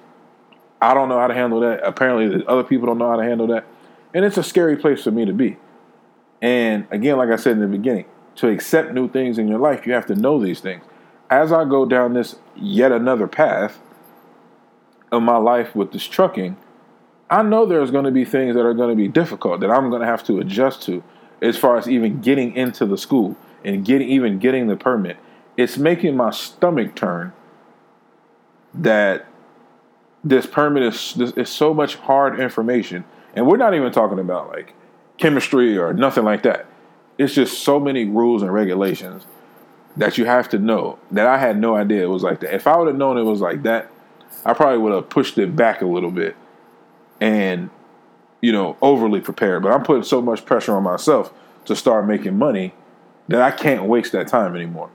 I 0.81 0.93
don't 0.93 1.09
know 1.09 1.19
how 1.19 1.27
to 1.27 1.33
handle 1.33 1.59
that. 1.61 1.81
Apparently, 1.83 2.45
other 2.47 2.63
people 2.63 2.87
don't 2.87 2.97
know 2.97 3.09
how 3.09 3.17
to 3.17 3.23
handle 3.23 3.47
that. 3.47 3.65
And 4.13 4.25
it's 4.25 4.37
a 4.37 4.43
scary 4.43 4.77
place 4.77 5.03
for 5.03 5.11
me 5.11 5.25
to 5.25 5.33
be. 5.33 5.57
And 6.41 6.87
again, 6.91 7.17
like 7.17 7.29
I 7.29 7.37
said 7.37 7.53
in 7.53 7.61
the 7.61 7.67
beginning, 7.67 8.05
to 8.35 8.49
accept 8.49 8.91
new 8.91 9.09
things 9.09 9.37
in 9.37 9.47
your 9.47 9.59
life, 9.59 9.87
you 9.87 9.93
have 9.93 10.05
to 10.07 10.15
know 10.15 10.43
these 10.43 10.59
things. 10.59 10.83
As 11.29 11.51
I 11.51 11.65
go 11.65 11.85
down 11.85 12.13
this 12.13 12.35
yet 12.55 12.91
another 12.91 13.27
path 13.27 13.79
of 15.11 15.23
my 15.23 15.37
life 15.37 15.75
with 15.75 15.93
this 15.93 16.03
trucking, 16.03 16.57
I 17.29 17.41
know 17.41 17.65
there's 17.65 17.91
going 17.91 18.05
to 18.05 18.11
be 18.11 18.25
things 18.25 18.55
that 18.55 18.65
are 18.65 18.73
going 18.73 18.89
to 18.89 18.95
be 18.95 19.07
difficult 19.07 19.61
that 19.61 19.71
I'm 19.71 19.89
going 19.89 20.01
to 20.01 20.07
have 20.07 20.23
to 20.25 20.39
adjust 20.39 20.83
to 20.83 21.03
as 21.41 21.57
far 21.57 21.77
as 21.77 21.87
even 21.87 22.21
getting 22.21 22.55
into 22.55 22.85
the 22.85 22.97
school 22.97 23.35
and 23.63 23.85
getting 23.85 24.09
even 24.09 24.39
getting 24.39 24.67
the 24.67 24.75
permit. 24.75 25.17
It's 25.55 25.77
making 25.77 26.15
my 26.15 26.31
stomach 26.31 26.95
turn 26.95 27.33
that 28.73 29.25
this 30.23 30.45
permit 30.45 30.83
is 30.83 31.13
this 31.15 31.31
is 31.31 31.49
so 31.49 31.73
much 31.73 31.95
hard 31.95 32.39
information, 32.39 33.05
and 33.35 33.47
we're 33.47 33.57
not 33.57 33.73
even 33.73 33.91
talking 33.91 34.19
about 34.19 34.49
like 34.49 34.73
chemistry 35.17 35.77
or 35.77 35.93
nothing 35.93 36.23
like 36.23 36.43
that. 36.43 36.65
It's 37.17 37.33
just 37.33 37.63
so 37.63 37.79
many 37.79 38.05
rules 38.05 38.41
and 38.41 38.51
regulations 38.53 39.25
that 39.95 40.17
you 40.17 40.25
have 40.25 40.49
to 40.49 40.57
know 40.57 40.97
that 41.11 41.27
I 41.27 41.37
had 41.37 41.57
no 41.57 41.75
idea 41.75 42.03
it 42.03 42.07
was 42.09 42.23
like 42.23 42.39
that. 42.39 42.55
If 42.55 42.65
I 42.65 42.77
would 42.77 42.87
have 42.87 42.97
known 42.97 43.17
it 43.17 43.23
was 43.23 43.41
like 43.41 43.63
that, 43.63 43.91
I 44.43 44.53
probably 44.53 44.79
would 44.79 44.93
have 44.93 45.09
pushed 45.09 45.37
it 45.37 45.55
back 45.55 45.81
a 45.81 45.85
little 45.85 46.09
bit 46.09 46.35
and 47.21 47.69
you 48.41 48.51
know 48.51 48.77
overly 48.81 49.21
prepared. 49.21 49.63
But 49.63 49.71
I'm 49.71 49.83
putting 49.83 50.03
so 50.03 50.21
much 50.21 50.45
pressure 50.45 50.75
on 50.75 50.83
myself 50.83 51.33
to 51.65 51.75
start 51.75 52.07
making 52.07 52.37
money 52.37 52.73
that 53.27 53.41
I 53.41 53.51
can't 53.51 53.85
waste 53.85 54.11
that 54.11 54.27
time 54.27 54.55
anymore. 54.55 54.89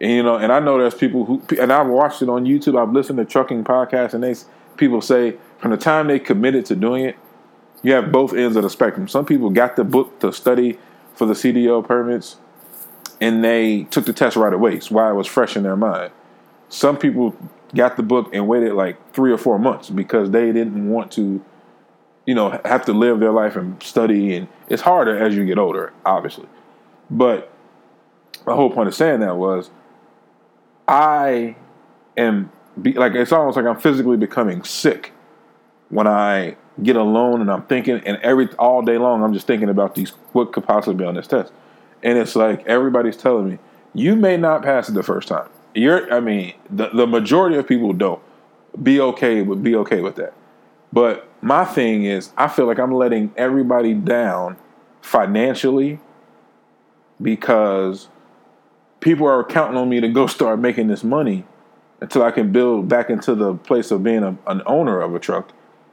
And 0.00 0.10
you 0.10 0.22
know, 0.22 0.36
and 0.36 0.52
I 0.52 0.58
know 0.58 0.78
there's 0.78 0.94
people 0.94 1.24
who, 1.24 1.42
and 1.60 1.72
I've 1.72 1.86
watched 1.86 2.22
it 2.22 2.28
on 2.28 2.44
YouTube. 2.44 2.80
I've 2.80 2.92
listened 2.92 3.18
to 3.18 3.24
trucking 3.24 3.64
podcasts, 3.64 4.14
and 4.14 4.22
they 4.22 4.34
people 4.76 5.00
say 5.00 5.36
from 5.58 5.70
the 5.70 5.76
time 5.76 6.08
they 6.08 6.18
committed 6.18 6.66
to 6.66 6.76
doing 6.76 7.04
it, 7.04 7.16
you 7.82 7.92
have 7.92 8.10
both 8.10 8.32
ends 8.34 8.56
of 8.56 8.62
the 8.62 8.70
spectrum. 8.70 9.08
Some 9.08 9.24
people 9.24 9.50
got 9.50 9.76
the 9.76 9.84
book 9.84 10.18
to 10.20 10.32
study 10.32 10.78
for 11.14 11.26
the 11.26 11.34
CDL 11.34 11.86
permits, 11.86 12.36
and 13.20 13.44
they 13.44 13.84
took 13.84 14.04
the 14.04 14.12
test 14.12 14.36
right 14.36 14.52
away. 14.52 14.74
It's 14.74 14.90
why 14.90 15.10
it 15.10 15.14
was 15.14 15.26
fresh 15.26 15.56
in 15.56 15.62
their 15.62 15.76
mind. 15.76 16.12
Some 16.68 16.96
people 16.96 17.36
got 17.74 17.96
the 17.96 18.02
book 18.02 18.30
and 18.32 18.48
waited 18.48 18.72
like 18.72 19.12
three 19.12 19.32
or 19.32 19.38
four 19.38 19.58
months 19.58 19.90
because 19.90 20.30
they 20.30 20.46
didn't 20.52 20.88
want 20.88 21.12
to, 21.12 21.44
you 22.26 22.34
know, 22.34 22.60
have 22.64 22.84
to 22.86 22.92
live 22.92 23.20
their 23.20 23.32
life 23.32 23.56
and 23.56 23.82
study. 23.82 24.34
And 24.34 24.48
it's 24.68 24.82
harder 24.82 25.16
as 25.16 25.34
you 25.34 25.44
get 25.44 25.58
older, 25.58 25.92
obviously. 26.04 26.46
But 27.12 27.52
the 28.46 28.56
whole 28.56 28.70
point 28.70 28.88
of 28.88 28.94
saying 28.94 29.20
that 29.20 29.36
was 29.36 29.70
I 30.88 31.56
am 32.16 32.50
be, 32.80 32.94
like 32.94 33.14
it's 33.14 33.32
almost 33.32 33.56
like 33.56 33.66
I'm 33.66 33.78
physically 33.78 34.16
becoming 34.16 34.64
sick 34.64 35.12
when 35.90 36.06
I 36.06 36.56
get 36.82 36.96
alone 36.96 37.42
and 37.42 37.50
I'm 37.50 37.64
thinking 37.64 38.00
and 38.06 38.16
every 38.22 38.48
all 38.54 38.80
day 38.80 38.96
long 38.96 39.22
I'm 39.22 39.34
just 39.34 39.46
thinking 39.46 39.68
about 39.68 39.94
these 39.94 40.10
what 40.32 40.52
could 40.52 40.64
possibly 40.64 40.94
be 40.94 41.04
on 41.04 41.14
this 41.14 41.26
test. 41.26 41.52
And 42.02 42.18
it's 42.18 42.34
like 42.34 42.66
everybody's 42.66 43.16
telling 43.16 43.48
me, 43.48 43.58
you 43.94 44.16
may 44.16 44.38
not 44.38 44.62
pass 44.62 44.88
it 44.88 44.92
the 44.92 45.02
first 45.02 45.28
time. 45.28 45.48
You're 45.74 46.12
I 46.12 46.20
mean, 46.20 46.54
the, 46.70 46.88
the 46.88 47.06
majority 47.06 47.56
of 47.56 47.68
people 47.68 47.92
don't. 47.92 48.22
Be 48.82 49.00
okay 49.00 49.42
with 49.42 49.62
be 49.62 49.76
okay 49.76 50.00
with 50.00 50.16
that. 50.16 50.32
But 50.94 51.28
my 51.42 51.66
thing 51.66 52.04
is 52.04 52.30
I 52.38 52.48
feel 52.48 52.66
like 52.66 52.78
I'm 52.78 52.94
letting 52.94 53.34
everybody 53.36 53.92
down 53.92 54.56
financially 55.02 56.00
because 57.22 58.08
people 59.00 59.26
are 59.26 59.44
counting 59.44 59.76
on 59.76 59.88
me 59.88 60.00
to 60.00 60.08
go 60.08 60.26
start 60.38 60.58
making 60.58 60.88
this 60.88 61.04
money 61.04 61.44
until 62.00 62.22
I 62.22 62.32
can 62.32 62.50
build 62.50 62.88
back 62.88 63.10
into 63.10 63.34
the 63.34 63.54
place 63.54 63.90
of 63.90 64.02
being 64.02 64.24
a, 64.24 64.36
an 64.46 64.62
owner 64.66 65.00
of 65.00 65.14
a 65.14 65.20
truck. 65.20 65.52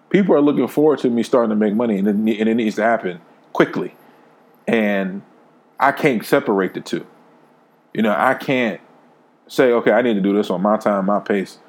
People 0.10 0.34
are 0.34 0.42
looking 0.42 0.68
forward 0.68 1.00
to 1.00 1.10
me 1.10 1.22
starting 1.22 1.52
to 1.52 1.56
make 1.56 1.76
money, 1.76 2.00
and 2.00 2.08
it, 2.08 2.40
and 2.40 2.50
it 2.50 2.56
needs 2.56 2.78
to 2.78 2.84
happen 2.84 3.22
quickly. 3.54 3.96
And 4.68 5.22
I 5.80 5.92
can't 5.92 6.26
separate 6.26 6.74
the 6.74 6.82
two. 6.82 7.06
You 7.94 8.02
know, 8.02 8.16
I 8.18 8.34
can't 8.34 8.82
say, 9.48 9.72
okay, 9.72 9.92
I 9.92 10.02
need 10.02 10.16
to 10.16 10.22
do 10.22 10.34
this 10.34 10.50
on 10.50 10.62
my 10.62 10.78
time, 10.78 11.06
my 11.06 11.20
pace. 11.20 11.60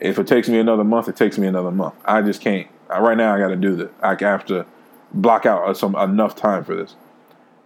If 0.00 0.18
it 0.18 0.26
takes 0.26 0.48
me 0.48 0.58
another 0.58 0.84
month, 0.84 1.08
it 1.08 1.16
takes 1.16 1.36
me 1.36 1.46
another 1.46 1.70
month. 1.70 1.94
I 2.04 2.22
just 2.22 2.40
can't. 2.40 2.68
Right 2.88 3.16
now, 3.16 3.34
I 3.34 3.38
got 3.38 3.48
to 3.48 3.56
do 3.56 3.76
this. 3.76 3.90
I 4.02 4.16
have 4.20 4.44
to 4.46 4.66
block 5.12 5.46
out 5.46 5.76
some 5.76 5.94
enough 5.96 6.34
time 6.34 6.64
for 6.64 6.74
this. 6.74 6.96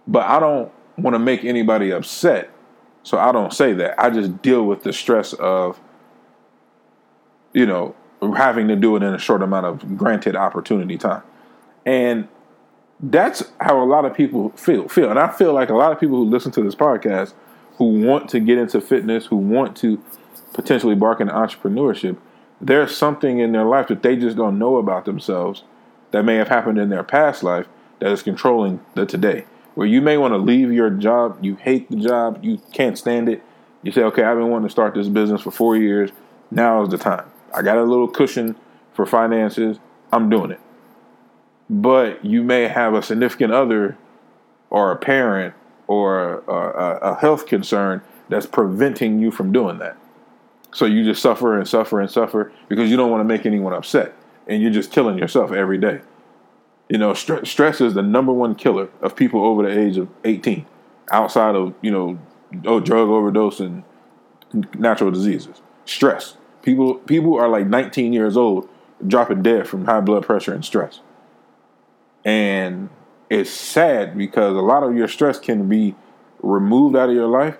But 0.07 0.25
I 0.25 0.39
don't 0.39 0.71
want 0.97 1.13
to 1.13 1.19
make 1.19 1.43
anybody 1.43 1.91
upset 1.91 2.51
so 3.05 3.19
I 3.19 3.31
don't 3.31 3.53
say 3.53 3.71
that. 3.73 4.01
I 4.01 4.09
just 4.09 4.41
deal 4.41 4.65
with 4.65 4.81
the 4.81 4.91
stress 4.91 5.33
of, 5.33 5.79
you 7.53 7.67
know, 7.67 7.95
having 8.35 8.67
to 8.69 8.75
do 8.75 8.95
it 8.95 9.03
in 9.03 9.13
a 9.13 9.19
short 9.19 9.43
amount 9.43 9.67
of 9.67 9.95
granted 9.95 10.35
opportunity 10.35 10.97
time. 10.97 11.21
And 11.85 12.27
that's 12.99 13.43
how 13.61 13.81
a 13.81 13.85
lot 13.85 14.05
of 14.05 14.15
people 14.15 14.49
feel 14.57 14.87
feel. 14.87 15.11
And 15.11 15.19
I 15.19 15.31
feel 15.31 15.53
like 15.53 15.69
a 15.69 15.75
lot 15.75 15.91
of 15.91 15.99
people 15.99 16.17
who 16.17 16.25
listen 16.25 16.51
to 16.53 16.63
this 16.63 16.73
podcast 16.73 17.33
who 17.77 18.01
want 18.01 18.27
to 18.29 18.39
get 18.39 18.57
into 18.57 18.81
fitness, 18.81 19.27
who 19.27 19.35
want 19.35 19.77
to 19.77 20.03
potentially 20.53 20.93
embark 20.93 21.21
in 21.21 21.27
entrepreneurship, 21.27 22.17
there's 22.59 22.97
something 22.97 23.37
in 23.37 23.51
their 23.51 23.65
life 23.65 23.87
that 23.89 24.01
they 24.01 24.15
just 24.15 24.35
don't 24.35 24.57
know 24.57 24.77
about 24.77 25.05
themselves 25.05 25.63
that 26.09 26.23
may 26.23 26.37
have 26.37 26.47
happened 26.47 26.79
in 26.79 26.89
their 26.89 27.03
past 27.03 27.43
life 27.43 27.67
that 27.99 28.11
is 28.11 28.23
controlling 28.23 28.83
the 28.95 29.05
today 29.05 29.45
where 29.75 29.87
you 29.87 30.01
may 30.01 30.17
want 30.17 30.33
to 30.33 30.37
leave 30.37 30.71
your 30.71 30.89
job, 30.89 31.37
you 31.41 31.55
hate 31.55 31.89
the 31.89 31.97
job, 31.97 32.43
you 32.43 32.59
can't 32.73 32.97
stand 32.97 33.29
it. 33.29 33.43
You 33.83 33.91
say, 33.91 34.01
okay, 34.03 34.23
I've 34.23 34.37
been 34.37 34.49
wanting 34.49 34.67
to 34.67 34.71
start 34.71 34.95
this 34.95 35.09
business 35.09 35.41
for 35.41 35.51
four 35.51 35.77
years. 35.77 36.11
Now 36.49 36.81
is 36.81 36.89
the 36.89 36.97
time. 36.97 37.29
I 37.53 37.61
got 37.61 37.77
a 37.77 37.83
little 37.83 38.07
cushion 38.07 38.55
for 38.93 39.05
finances. 39.05 39.77
I'm 40.11 40.29
doing 40.29 40.51
it. 40.51 40.59
But 41.69 42.23
you 42.23 42.41
may 42.41 42.67
have 42.67 42.93
a 42.93 43.03
significant 43.03 43.53
other 43.53 43.97
or 44.69 44.91
a 44.91 44.95
parent 44.95 45.53
or 45.87 46.39
a, 46.47 47.11
a, 47.11 47.15
health 47.15 47.45
concern 47.45 48.01
that's 48.29 48.45
preventing 48.45 49.19
you 49.19 49.29
from 49.29 49.51
doing 49.51 49.77
that. 49.79 49.97
So 50.73 50.85
you 50.85 51.03
just 51.03 51.21
suffer 51.21 51.57
and 51.57 51.67
suffer 51.67 51.99
and 51.99 52.09
suffer 52.09 52.51
because 52.67 52.89
you 52.89 52.97
don't 52.97 53.11
want 53.11 53.21
to 53.21 53.25
make 53.25 53.45
anyone 53.45 53.73
upset. 53.73 54.13
And 54.47 54.61
you're 54.61 54.71
just 54.71 54.91
killing 54.91 55.17
yourself 55.17 55.51
every 55.51 55.77
day. 55.77 56.01
You 56.89 56.97
know, 56.99 57.13
st- 57.13 57.47
stress 57.47 57.81
is 57.81 57.95
the 57.95 58.03
number 58.03 58.31
one 58.31 58.55
killer 58.55 58.89
of 59.01 59.15
people 59.15 59.43
over 59.43 59.63
the 59.63 59.79
age 59.79 59.97
of 59.97 60.07
18, 60.23 60.65
outside 61.11 61.55
of, 61.55 61.73
you 61.81 61.91
know, 61.91 62.19
oh, 62.65 62.79
drug 62.79 63.09
overdose 63.09 63.59
and 63.59 63.83
natural 64.77 65.11
diseases. 65.11 65.61
Stress. 65.85 66.37
People 66.61 66.95
people 66.95 67.37
are 67.39 67.47
like 67.47 67.67
19 67.67 68.13
years 68.13 68.37
old 68.37 68.67
dropping 69.05 69.43
dead 69.43 69.67
from 69.67 69.85
high 69.85 69.99
blood 69.99 70.25
pressure 70.25 70.53
and 70.53 70.65
stress. 70.65 71.01
And 72.23 72.89
it's 73.29 73.51
sad 73.51 74.17
because 74.17 74.55
a 74.55 74.61
lot 74.61 74.83
of 74.83 74.95
your 74.95 75.07
stress 75.07 75.39
can 75.39 75.67
be 75.67 75.95
removed 76.41 76.95
out 76.95 77.09
of 77.09 77.15
your 77.15 77.27
life 77.27 77.57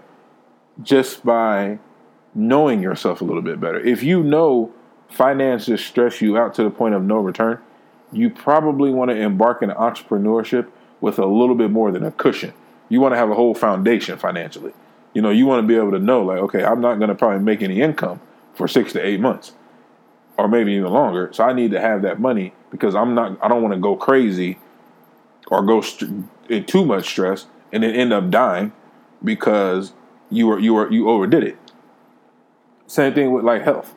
just 0.82 1.24
by 1.26 1.80
knowing 2.34 2.82
yourself 2.82 3.22
a 3.22 3.24
little 3.24 3.42
bit 3.42 3.60
better. 3.60 3.80
If 3.80 4.04
you 4.04 4.24
know 4.24 4.74
finances 5.10 5.84
stress 5.84 6.22
you 6.22 6.38
out 6.38 6.54
to 6.56 6.64
the 6.64 6.70
point 6.70 6.96
of 6.96 7.04
no 7.04 7.18
return, 7.18 7.60
you 8.12 8.30
probably 8.30 8.92
want 8.92 9.12
to 9.12 9.18
embark 9.18 9.62
in 9.62 9.70
entrepreneurship 9.70 10.70
with 11.02 11.20
a 11.20 11.26
little 11.26 11.56
bit 11.56 11.72
more 11.72 11.92
than 11.92 12.04
a 12.04 12.12
cushion. 12.12 12.54
You 12.90 13.02
want 13.02 13.14
to 13.14 13.18
have 13.18 13.30
a 13.30 13.36
whole 13.36 13.56
foundation 13.56 14.18
financially. 14.18 14.74
You 15.14 15.22
know, 15.22 15.30
you 15.30 15.46
want 15.46 15.64
to 15.64 15.68
be 15.68 15.76
able 15.76 15.92
to 15.92 16.00
know, 16.00 16.24
like, 16.24 16.40
okay, 16.40 16.64
I'm 16.64 16.82
not 16.82 16.96
going 16.96 17.10
to 17.10 17.16
probably 17.16 17.40
make 17.40 17.62
any 17.62 17.82
income 17.82 18.22
for 18.54 18.68
six 18.68 18.94
to 18.94 19.06
eight 19.06 19.20
months, 19.20 19.54
or 20.38 20.48
maybe 20.48 20.74
even 20.74 20.92
longer. 20.92 21.30
So 21.34 21.44
I 21.44 21.54
need 21.54 21.72
to 21.72 21.80
have 21.80 22.02
that 22.04 22.20
money 22.20 22.54
because 22.70 22.96
I'm 22.96 23.16
not. 23.16 23.38
I 23.42 23.48
don't 23.48 23.62
want 23.62 23.74
to 23.74 23.80
go 23.80 23.96
crazy 23.96 24.60
or 25.48 25.66
go 25.66 25.82
st- 25.82 26.26
in 26.50 26.66
too 26.66 26.86
much 26.86 27.08
stress 27.08 27.48
and 27.72 27.84
then 27.84 27.96
end 27.96 28.14
up 28.14 28.30
dying 28.30 28.72
because 29.24 29.94
you 30.30 30.48
were 30.48 30.60
you 30.60 30.74
were 30.74 30.92
you 30.92 31.10
overdid 31.10 31.44
it. 31.44 31.58
Same 32.88 33.14
thing 33.14 33.32
with 33.32 33.46
like 33.46 33.64
health. 33.64 33.96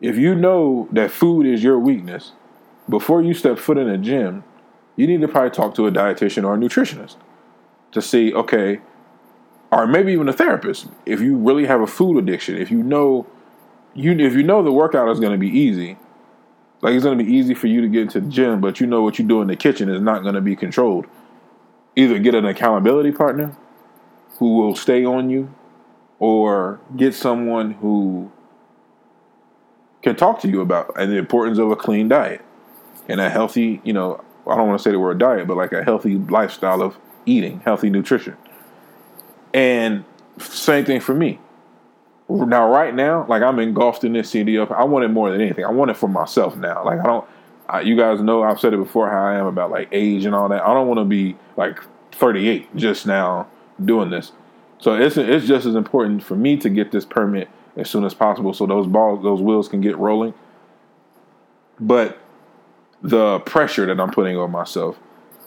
If 0.00 0.16
you 0.16 0.34
know 0.34 0.88
that 0.92 1.10
food 1.10 1.46
is 1.46 1.62
your 1.62 1.78
weakness 1.78 2.32
before 2.88 3.22
you 3.22 3.34
step 3.34 3.58
foot 3.58 3.78
in 3.78 3.88
a 3.88 3.98
gym, 3.98 4.44
you 4.96 5.06
need 5.06 5.20
to 5.20 5.28
probably 5.28 5.50
talk 5.50 5.74
to 5.74 5.86
a 5.86 5.92
dietitian 5.92 6.44
or 6.44 6.54
a 6.54 6.58
nutritionist 6.58 7.16
to 7.92 8.00
see, 8.00 8.32
okay, 8.32 8.80
or 9.70 9.86
maybe 9.86 10.12
even 10.12 10.28
a 10.28 10.32
therapist. 10.32 10.88
If 11.04 11.20
you 11.20 11.36
really 11.36 11.66
have 11.66 11.80
a 11.80 11.86
food 11.86 12.18
addiction, 12.18 12.56
if 12.56 12.70
you 12.70 12.82
know 12.82 13.26
you 13.94 14.12
if 14.12 14.34
you 14.34 14.42
know 14.42 14.62
the 14.62 14.72
workout 14.72 15.08
is 15.10 15.20
going 15.20 15.32
to 15.32 15.38
be 15.38 15.48
easy, 15.48 15.98
like 16.82 16.94
it's 16.94 17.04
going 17.04 17.18
to 17.18 17.24
be 17.24 17.30
easy 17.32 17.54
for 17.54 17.66
you 17.66 17.80
to 17.80 17.88
get 17.88 18.02
into 18.02 18.20
the 18.20 18.28
gym, 18.28 18.60
but 18.60 18.80
you 18.80 18.86
know 18.86 19.02
what 19.02 19.18
you 19.18 19.24
do 19.24 19.40
in 19.40 19.48
the 19.48 19.56
kitchen 19.56 19.88
is 19.88 20.00
not 20.00 20.22
going 20.22 20.34
to 20.34 20.40
be 20.40 20.56
controlled. 20.56 21.06
Either 21.96 22.18
get 22.18 22.34
an 22.34 22.44
accountability 22.44 23.10
partner 23.10 23.56
who 24.38 24.56
will 24.56 24.76
stay 24.76 25.04
on 25.04 25.30
you, 25.30 25.52
or 26.18 26.80
get 26.96 27.14
someone 27.14 27.72
who 27.72 28.30
can 30.02 30.14
talk 30.14 30.40
to 30.40 30.48
you 30.48 30.60
about 30.60 30.92
and 30.98 31.10
the 31.10 31.16
importance 31.16 31.58
of 31.58 31.70
a 31.70 31.76
clean 31.76 32.08
diet 32.08 32.45
and 33.08 33.20
a 33.20 33.30
healthy, 33.30 33.80
you 33.84 33.92
know, 33.92 34.22
I 34.46 34.56
don't 34.56 34.68
want 34.68 34.78
to 34.78 34.82
say 34.82 34.92
the 34.92 34.98
word 34.98 35.18
diet, 35.18 35.46
but 35.46 35.56
like 35.56 35.72
a 35.72 35.82
healthy 35.82 36.16
lifestyle 36.16 36.82
of 36.82 36.98
eating, 37.24 37.60
healthy 37.60 37.90
nutrition. 37.90 38.36
And 39.52 40.04
same 40.38 40.84
thing 40.84 41.00
for 41.00 41.14
me. 41.14 41.40
Now, 42.28 42.68
right 42.70 42.94
now, 42.94 43.24
like 43.28 43.42
I'm 43.42 43.58
engulfed 43.58 44.04
in 44.04 44.12
this 44.12 44.32
CDL. 44.32 44.70
I 44.72 44.84
want 44.84 45.04
it 45.04 45.08
more 45.08 45.30
than 45.30 45.40
anything. 45.40 45.64
I 45.64 45.70
want 45.70 45.90
it 45.90 45.96
for 45.96 46.08
myself 46.08 46.56
now. 46.56 46.84
Like 46.84 47.00
I 47.00 47.04
don't. 47.04 47.26
I, 47.68 47.80
you 47.80 47.96
guys 47.96 48.20
know 48.20 48.42
I've 48.42 48.60
said 48.60 48.74
it 48.74 48.78
before 48.78 49.08
how 49.10 49.24
I 49.24 49.34
am 49.36 49.46
about 49.46 49.70
like 49.70 49.88
age 49.92 50.24
and 50.24 50.34
all 50.34 50.48
that. 50.48 50.62
I 50.62 50.74
don't 50.74 50.86
want 50.86 50.98
to 50.98 51.04
be 51.04 51.36
like 51.56 51.80
38 52.12 52.76
just 52.76 53.06
now 53.06 53.48
doing 53.84 54.10
this. 54.10 54.32
So 54.78 54.94
it's 54.94 55.16
it's 55.16 55.46
just 55.46 55.66
as 55.66 55.74
important 55.74 56.22
for 56.22 56.36
me 56.36 56.56
to 56.58 56.68
get 56.68 56.92
this 56.92 57.04
permit 57.04 57.48
as 57.76 57.90
soon 57.90 58.04
as 58.04 58.14
possible 58.14 58.52
so 58.54 58.66
those 58.66 58.86
balls 58.86 59.22
those 59.22 59.40
wheels 59.40 59.68
can 59.68 59.80
get 59.80 59.96
rolling. 59.96 60.34
But 61.78 62.18
the 63.02 63.40
pressure 63.40 63.86
that 63.86 64.00
I'm 64.00 64.10
putting 64.10 64.36
on 64.36 64.50
myself 64.50 64.98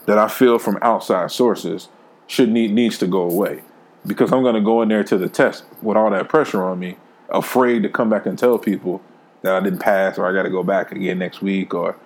that 0.06 0.18
I 0.18 0.28
feel 0.28 0.58
from 0.58 0.78
outside 0.82 1.30
sources 1.30 1.88
should 2.26 2.48
need 2.48 2.72
needs 2.72 2.98
to 2.98 3.06
go 3.06 3.22
away 3.22 3.62
because 4.06 4.32
I'm 4.32 4.42
going 4.42 4.54
to 4.54 4.60
go 4.60 4.82
in 4.82 4.88
there 4.88 5.04
to 5.04 5.18
the 5.18 5.28
test 5.28 5.64
with 5.82 5.96
all 5.96 6.10
that 6.10 6.28
pressure 6.28 6.62
on 6.62 6.78
me, 6.78 6.96
afraid 7.28 7.82
to 7.82 7.88
come 7.88 8.08
back 8.08 8.26
and 8.26 8.38
tell 8.38 8.58
people 8.58 9.02
that 9.42 9.54
I 9.54 9.60
didn't 9.60 9.80
pass 9.80 10.18
or 10.18 10.26
I 10.26 10.32
got 10.32 10.44
to 10.44 10.50
go 10.50 10.62
back 10.62 10.92
again 10.92 11.18
next 11.18 11.42
week 11.42 11.74
or 11.74 11.96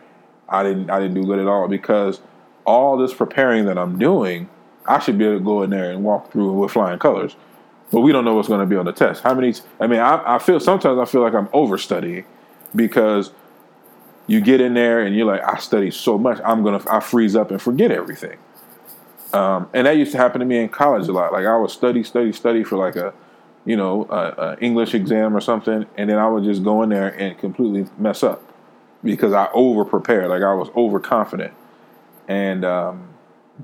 I 0.49 0.63
didn't 0.63 0.91
I 0.91 0.99
didn't 1.01 1.15
do 1.15 1.25
good 1.25 1.39
at 1.39 1.47
all 1.47 1.69
because 1.69 2.21
all 2.65 2.97
this 2.97 3.13
preparing 3.13 3.67
that 3.67 3.79
I'm 3.79 3.99
doing, 3.99 4.49
I 4.87 4.99
should 4.99 5.19
be 5.19 5.25
able 5.25 5.39
to 5.39 5.45
go 5.45 5.63
in 5.63 5.71
there 5.71 5.91
and 5.91 6.03
walk 6.05 6.33
through 6.33 6.53
with 6.53 6.73
flying 6.73 6.99
colors. 6.99 7.37
But 7.91 8.01
we 8.01 8.13
don't 8.13 8.25
know 8.25 8.35
what's 8.35 8.49
going 8.49 8.61
to 8.61 8.67
be 8.67 8.77
on 8.77 8.87
the 8.87 8.93
test. 8.93 9.23
How 9.23 9.35
many? 9.35 9.55
I 9.79 9.87
mean, 9.87 10.01
I, 10.01 10.37
I 10.37 10.39
feel 10.39 10.59
sometimes 10.59 10.99
I 10.99 11.05
feel 11.05 11.21
like 11.21 11.35
I'm 11.35 11.49
overstudying 11.53 12.25
because 12.75 13.31
you 14.26 14.40
get 14.40 14.61
in 14.61 14.75
there 14.75 15.00
and 15.00 15.14
you're 15.14 15.26
like, 15.26 15.43
I 15.43 15.59
study 15.59 15.90
so 15.90 16.19
much, 16.19 16.40
I'm 16.45 16.62
gonna 16.62 16.83
I 16.88 17.00
freeze 17.00 17.37
up 17.37 17.50
and 17.50 17.61
forget 17.61 17.90
everything. 17.90 18.38
Um, 19.33 19.69
and 19.75 19.87
that 19.87 19.97
used 19.97 20.12
to 20.12 20.19
happen 20.19 20.38
to 20.40 20.47
me 20.47 20.59
in 20.59 20.69
college 20.69 21.09
a 21.09 21.12
lot. 21.12 21.33
Like 21.33 21.45
I 21.45 21.57
would 21.57 21.71
study, 21.71 22.04
study, 22.04 22.33
study 22.33 22.62
for 22.62 22.76
like 22.76 22.95
a, 22.95 23.12
you 23.64 23.76
know, 23.76 24.07
a, 24.09 24.43
a 24.43 24.59
English 24.61 24.95
exam 24.95 25.37
or 25.37 25.40
something, 25.40 25.87
and 25.97 26.09
then 26.09 26.19
I 26.19 26.28
would 26.28 26.45
just 26.45 26.62
go 26.62 26.83
in 26.83 26.90
there 26.90 27.09
and 27.09 27.37
completely 27.37 27.87
mess 27.99 28.23
up 28.23 28.43
because 29.02 29.33
I 29.33 29.49
over 29.52 29.85
prepared. 29.85 30.28
Like 30.28 30.43
I 30.43 30.54
was 30.54 30.69
overconfident, 30.76 31.52
and 32.28 32.64
um, 32.64 33.09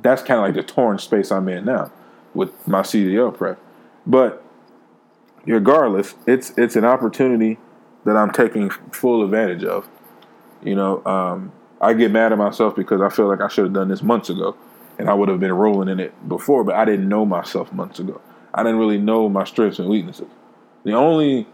that's 0.03 0.23
kind 0.23 0.41
of 0.41 0.47
like 0.47 0.55
the 0.55 0.63
torn 0.63 0.99
space 0.99 1.31
I'm 1.31 1.49
in 1.49 1.65
now 1.65 1.93
with 2.35 2.67
my 2.67 2.83
CDL 2.83 3.37
prep. 3.37 3.59
But 4.07 4.43
regardless, 5.47 6.15
it's 6.27 6.53
it's 6.57 6.77
an 6.77 6.85
opportunity 6.85 7.59
that 8.05 8.17
I'm 8.17 8.33
taking 8.33 8.71
full 8.71 9.25
advantage 9.25 9.65
of. 9.65 9.89
You 10.63 10.75
know, 10.75 11.05
um, 11.05 11.53
I 11.81 11.95
get 11.95 12.11
mad 12.11 12.33
at 12.33 12.39
myself 12.39 12.77
because 12.77 13.01
I 13.01 13.09
feel 13.09 13.29
like 13.29 13.41
I 13.41 13.49
should 13.49 13.65
have 13.65 13.73
done 13.73 13.89
this 13.89 14.03
months 14.03 14.31
ago, 14.31 14.57
and 14.99 15.09
I 15.09 15.15
would 15.15 15.29
have 15.29 15.41
been 15.41 15.53
rolling 15.53 15.89
in 15.89 16.01
it 16.01 16.29
before. 16.29 16.65
But 16.65 16.77
I 16.77 16.85
didn't 16.85 17.09
know 17.09 17.25
myself 17.25 17.73
months 17.73 17.99
ago. 17.99 18.21
I 18.53 18.63
didn't 18.63 18.79
really 18.79 18.99
know 18.99 19.29
my 19.29 19.45
strengths 19.45 19.79
and 19.79 19.89
weaknesses. 19.89 20.29
The 20.85 20.93
only 20.93 21.47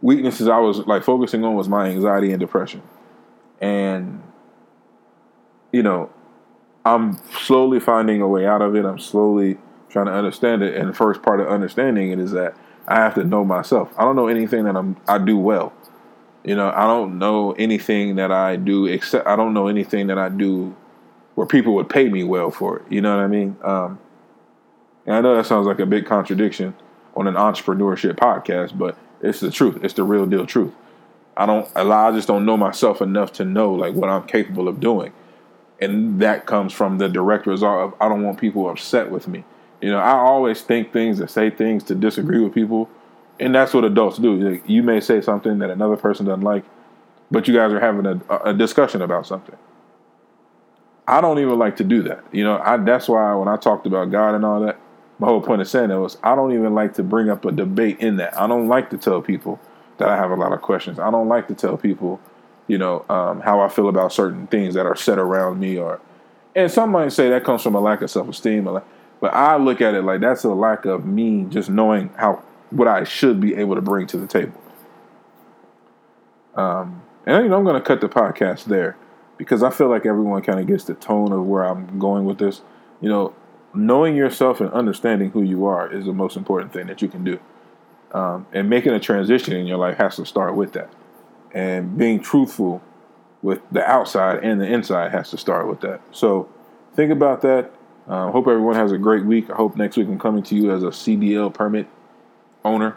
weaknesses 0.00 0.48
I 0.48 0.58
was 0.58 0.78
like 0.86 1.02
focusing 1.02 1.44
on 1.44 1.54
was 1.54 1.68
my 1.68 1.88
anxiety 1.88 2.32
and 2.32 2.40
depression, 2.40 2.82
and 3.60 4.22
you 5.72 5.82
know, 5.82 6.10
I'm 6.84 7.18
slowly 7.40 7.80
finding 7.80 8.20
a 8.20 8.28
way 8.28 8.46
out 8.46 8.62
of 8.62 8.76
it. 8.76 8.84
I'm 8.84 8.98
slowly 8.98 9.58
trying 9.88 10.06
to 10.06 10.12
understand 10.12 10.62
it. 10.62 10.76
And 10.76 10.88
the 10.88 10.94
first 10.94 11.22
part 11.22 11.40
of 11.40 11.48
understanding 11.48 12.10
it 12.10 12.18
is 12.18 12.32
that 12.32 12.56
I 12.88 12.96
have 12.96 13.14
to 13.14 13.24
know 13.24 13.44
myself. 13.44 13.92
I 13.96 14.02
don't 14.02 14.16
know 14.16 14.28
anything 14.28 14.64
that 14.64 14.76
I'm 14.76 14.96
I 15.08 15.18
do 15.18 15.38
well. 15.38 15.72
You 16.44 16.56
know, 16.56 16.70
I 16.74 16.86
don't 16.86 17.18
know 17.18 17.52
anything 17.52 18.16
that 18.16 18.32
I 18.32 18.56
do 18.56 18.86
except 18.86 19.26
I 19.26 19.36
don't 19.36 19.54
know 19.54 19.68
anything 19.68 20.08
that 20.08 20.18
I 20.18 20.28
do 20.28 20.74
where 21.34 21.46
people 21.46 21.74
would 21.74 21.88
pay 21.88 22.08
me 22.08 22.24
well 22.24 22.50
for 22.50 22.78
it. 22.78 22.84
You 22.90 23.00
know 23.00 23.16
what 23.16 23.22
I 23.22 23.28
mean? 23.28 23.56
Um, 23.62 23.98
and 25.06 25.16
I 25.16 25.20
know 25.20 25.36
that 25.36 25.46
sounds 25.46 25.66
like 25.66 25.78
a 25.78 25.86
big 25.86 26.06
contradiction 26.06 26.74
on 27.16 27.26
an 27.26 27.34
entrepreneurship 27.34 28.14
podcast, 28.14 28.76
but 28.76 28.96
it's 29.20 29.40
the 29.40 29.50
truth. 29.50 29.82
It's 29.84 29.94
the 29.94 30.04
real 30.04 30.26
deal 30.26 30.46
truth. 30.46 30.74
I 31.36 31.46
don't 31.46 31.68
I 31.74 32.10
just 32.12 32.28
don't 32.28 32.44
know 32.44 32.56
myself 32.56 33.00
enough 33.00 33.32
to 33.34 33.44
know 33.44 33.72
like 33.72 33.94
what 33.94 34.10
I'm 34.10 34.26
capable 34.26 34.68
of 34.68 34.80
doing. 34.80 35.12
And 35.80 36.20
that 36.20 36.46
comes 36.46 36.72
from 36.72 36.98
the 36.98 37.08
direct 37.08 37.46
result 37.46 37.80
of 37.94 38.00
I 38.00 38.08
don't 38.08 38.22
want 38.22 38.38
people 38.38 38.68
upset 38.68 39.10
with 39.10 39.26
me. 39.26 39.44
You 39.80 39.90
know, 39.90 39.98
I 39.98 40.12
always 40.12 40.60
think 40.62 40.92
things 40.92 41.18
and 41.18 41.28
say 41.28 41.50
things 41.50 41.82
to 41.84 41.94
disagree 41.94 42.38
with 42.38 42.54
people 42.54 42.88
and 43.42 43.54
that's 43.54 43.74
what 43.74 43.84
adults 43.84 44.18
do. 44.18 44.60
You 44.66 44.82
may 44.82 45.00
say 45.00 45.20
something 45.20 45.58
that 45.58 45.70
another 45.70 45.96
person 45.96 46.26
doesn't 46.26 46.44
like, 46.44 46.64
but 47.30 47.48
you 47.48 47.54
guys 47.54 47.72
are 47.72 47.80
having 47.80 48.06
a, 48.06 48.36
a 48.44 48.54
discussion 48.54 49.02
about 49.02 49.26
something. 49.26 49.56
I 51.08 51.20
don't 51.20 51.40
even 51.40 51.58
like 51.58 51.76
to 51.78 51.84
do 51.84 52.02
that. 52.04 52.24
You 52.30 52.44
know, 52.44 52.60
I, 52.64 52.76
that's 52.76 53.08
why 53.08 53.34
when 53.34 53.48
I 53.48 53.56
talked 53.56 53.86
about 53.86 54.10
God 54.10 54.34
and 54.34 54.44
all 54.44 54.60
that, 54.60 54.78
my 55.18 55.26
whole 55.26 55.40
point 55.40 55.60
of 55.60 55.68
saying 55.68 55.88
that 55.88 56.00
was 56.00 56.16
I 56.22 56.36
don't 56.36 56.52
even 56.52 56.74
like 56.74 56.94
to 56.94 57.02
bring 57.02 57.30
up 57.30 57.44
a 57.44 57.50
debate 57.52 57.98
in 57.98 58.16
that. 58.16 58.38
I 58.38 58.46
don't 58.46 58.68
like 58.68 58.90
to 58.90 58.98
tell 58.98 59.20
people 59.20 59.58
that 59.98 60.08
I 60.08 60.16
have 60.16 60.30
a 60.30 60.36
lot 60.36 60.52
of 60.52 60.62
questions. 60.62 61.00
I 61.00 61.10
don't 61.10 61.28
like 61.28 61.48
to 61.48 61.54
tell 61.54 61.76
people, 61.76 62.20
you 62.68 62.78
know, 62.78 63.04
um, 63.08 63.40
how 63.40 63.60
I 63.60 63.68
feel 63.68 63.88
about 63.88 64.12
certain 64.12 64.46
things 64.46 64.74
that 64.74 64.86
are 64.86 64.96
said 64.96 65.18
around 65.18 65.58
me. 65.58 65.78
Or, 65.78 66.00
and 66.54 66.70
some 66.70 66.90
might 66.90 67.12
say 67.12 67.28
that 67.30 67.44
comes 67.44 67.62
from 67.62 67.74
a 67.74 67.80
lack 67.80 68.02
of 68.02 68.10
self 68.10 68.28
esteem. 68.28 68.64
But 69.20 69.34
I 69.34 69.56
look 69.56 69.80
at 69.80 69.94
it 69.94 70.02
like 70.02 70.20
that's 70.20 70.44
a 70.44 70.48
lack 70.50 70.84
of 70.84 71.04
me 71.04 71.44
just 71.48 71.68
knowing 71.68 72.10
how 72.16 72.42
what 72.72 72.88
I 72.88 73.04
should 73.04 73.40
be 73.40 73.54
able 73.54 73.74
to 73.74 73.82
bring 73.82 74.06
to 74.08 74.16
the 74.16 74.26
table. 74.26 74.60
Um, 76.54 77.02
and 77.26 77.44
you 77.44 77.48
know, 77.48 77.56
I'm 77.56 77.64
going 77.64 77.80
to 77.80 77.86
cut 77.86 78.00
the 78.00 78.08
podcast 78.08 78.64
there 78.64 78.96
because 79.38 79.62
I 79.62 79.70
feel 79.70 79.88
like 79.88 80.06
everyone 80.06 80.42
kind 80.42 80.60
of 80.60 80.66
gets 80.66 80.84
the 80.84 80.94
tone 80.94 81.32
of 81.32 81.44
where 81.44 81.64
I'm 81.64 81.98
going 81.98 82.24
with 82.24 82.38
this. 82.38 82.62
You 83.00 83.08
know, 83.08 83.34
knowing 83.74 84.16
yourself 84.16 84.60
and 84.60 84.70
understanding 84.72 85.30
who 85.30 85.42
you 85.42 85.66
are 85.66 85.92
is 85.92 86.06
the 86.06 86.12
most 86.12 86.36
important 86.36 86.72
thing 86.72 86.86
that 86.86 87.02
you 87.02 87.08
can 87.08 87.24
do. 87.24 87.40
Um, 88.12 88.46
and 88.52 88.68
making 88.68 88.92
a 88.92 89.00
transition 89.00 89.54
in 89.54 89.66
your 89.66 89.78
life 89.78 89.96
has 89.96 90.16
to 90.16 90.26
start 90.26 90.54
with 90.54 90.72
that. 90.74 90.92
And 91.52 91.96
being 91.96 92.20
truthful 92.20 92.82
with 93.40 93.60
the 93.70 93.84
outside 93.84 94.42
and 94.42 94.60
the 94.60 94.66
inside 94.66 95.12
has 95.12 95.30
to 95.30 95.38
start 95.38 95.68
with 95.68 95.80
that. 95.80 96.00
So 96.12 96.48
think 96.94 97.10
about 97.10 97.42
that. 97.42 97.72
I 98.06 98.24
uh, 98.24 98.30
hope 98.32 98.48
everyone 98.48 98.74
has 98.74 98.92
a 98.92 98.98
great 98.98 99.24
week. 99.24 99.48
I 99.48 99.54
hope 99.54 99.76
next 99.76 99.96
week 99.96 100.08
I'm 100.08 100.18
coming 100.18 100.42
to 100.44 100.54
you 100.56 100.72
as 100.72 100.82
a 100.82 100.88
CDL 100.88 101.54
permit 101.54 101.88
owner, 102.64 102.96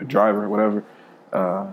a 0.00 0.04
driver, 0.04 0.48
whatever. 0.48 0.84
Uh, 1.32 1.66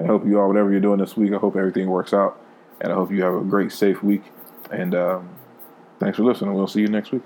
I 0.00 0.04
hope 0.06 0.26
you 0.26 0.40
all, 0.40 0.48
whatever 0.48 0.70
you're 0.70 0.80
doing 0.80 1.00
this 1.00 1.16
week, 1.16 1.32
I 1.32 1.36
hope 1.36 1.56
everything 1.56 1.88
works 1.88 2.12
out. 2.12 2.40
And 2.80 2.92
I 2.92 2.94
hope 2.94 3.10
you 3.10 3.22
have 3.22 3.34
a 3.34 3.40
great, 3.40 3.72
safe 3.72 4.02
week. 4.02 4.22
And 4.70 4.94
um, 4.94 5.28
thanks 5.98 6.16
for 6.16 6.22
listening. 6.22 6.54
We'll 6.54 6.68
see 6.68 6.80
you 6.80 6.88
next 6.88 7.10
week. 7.10 7.22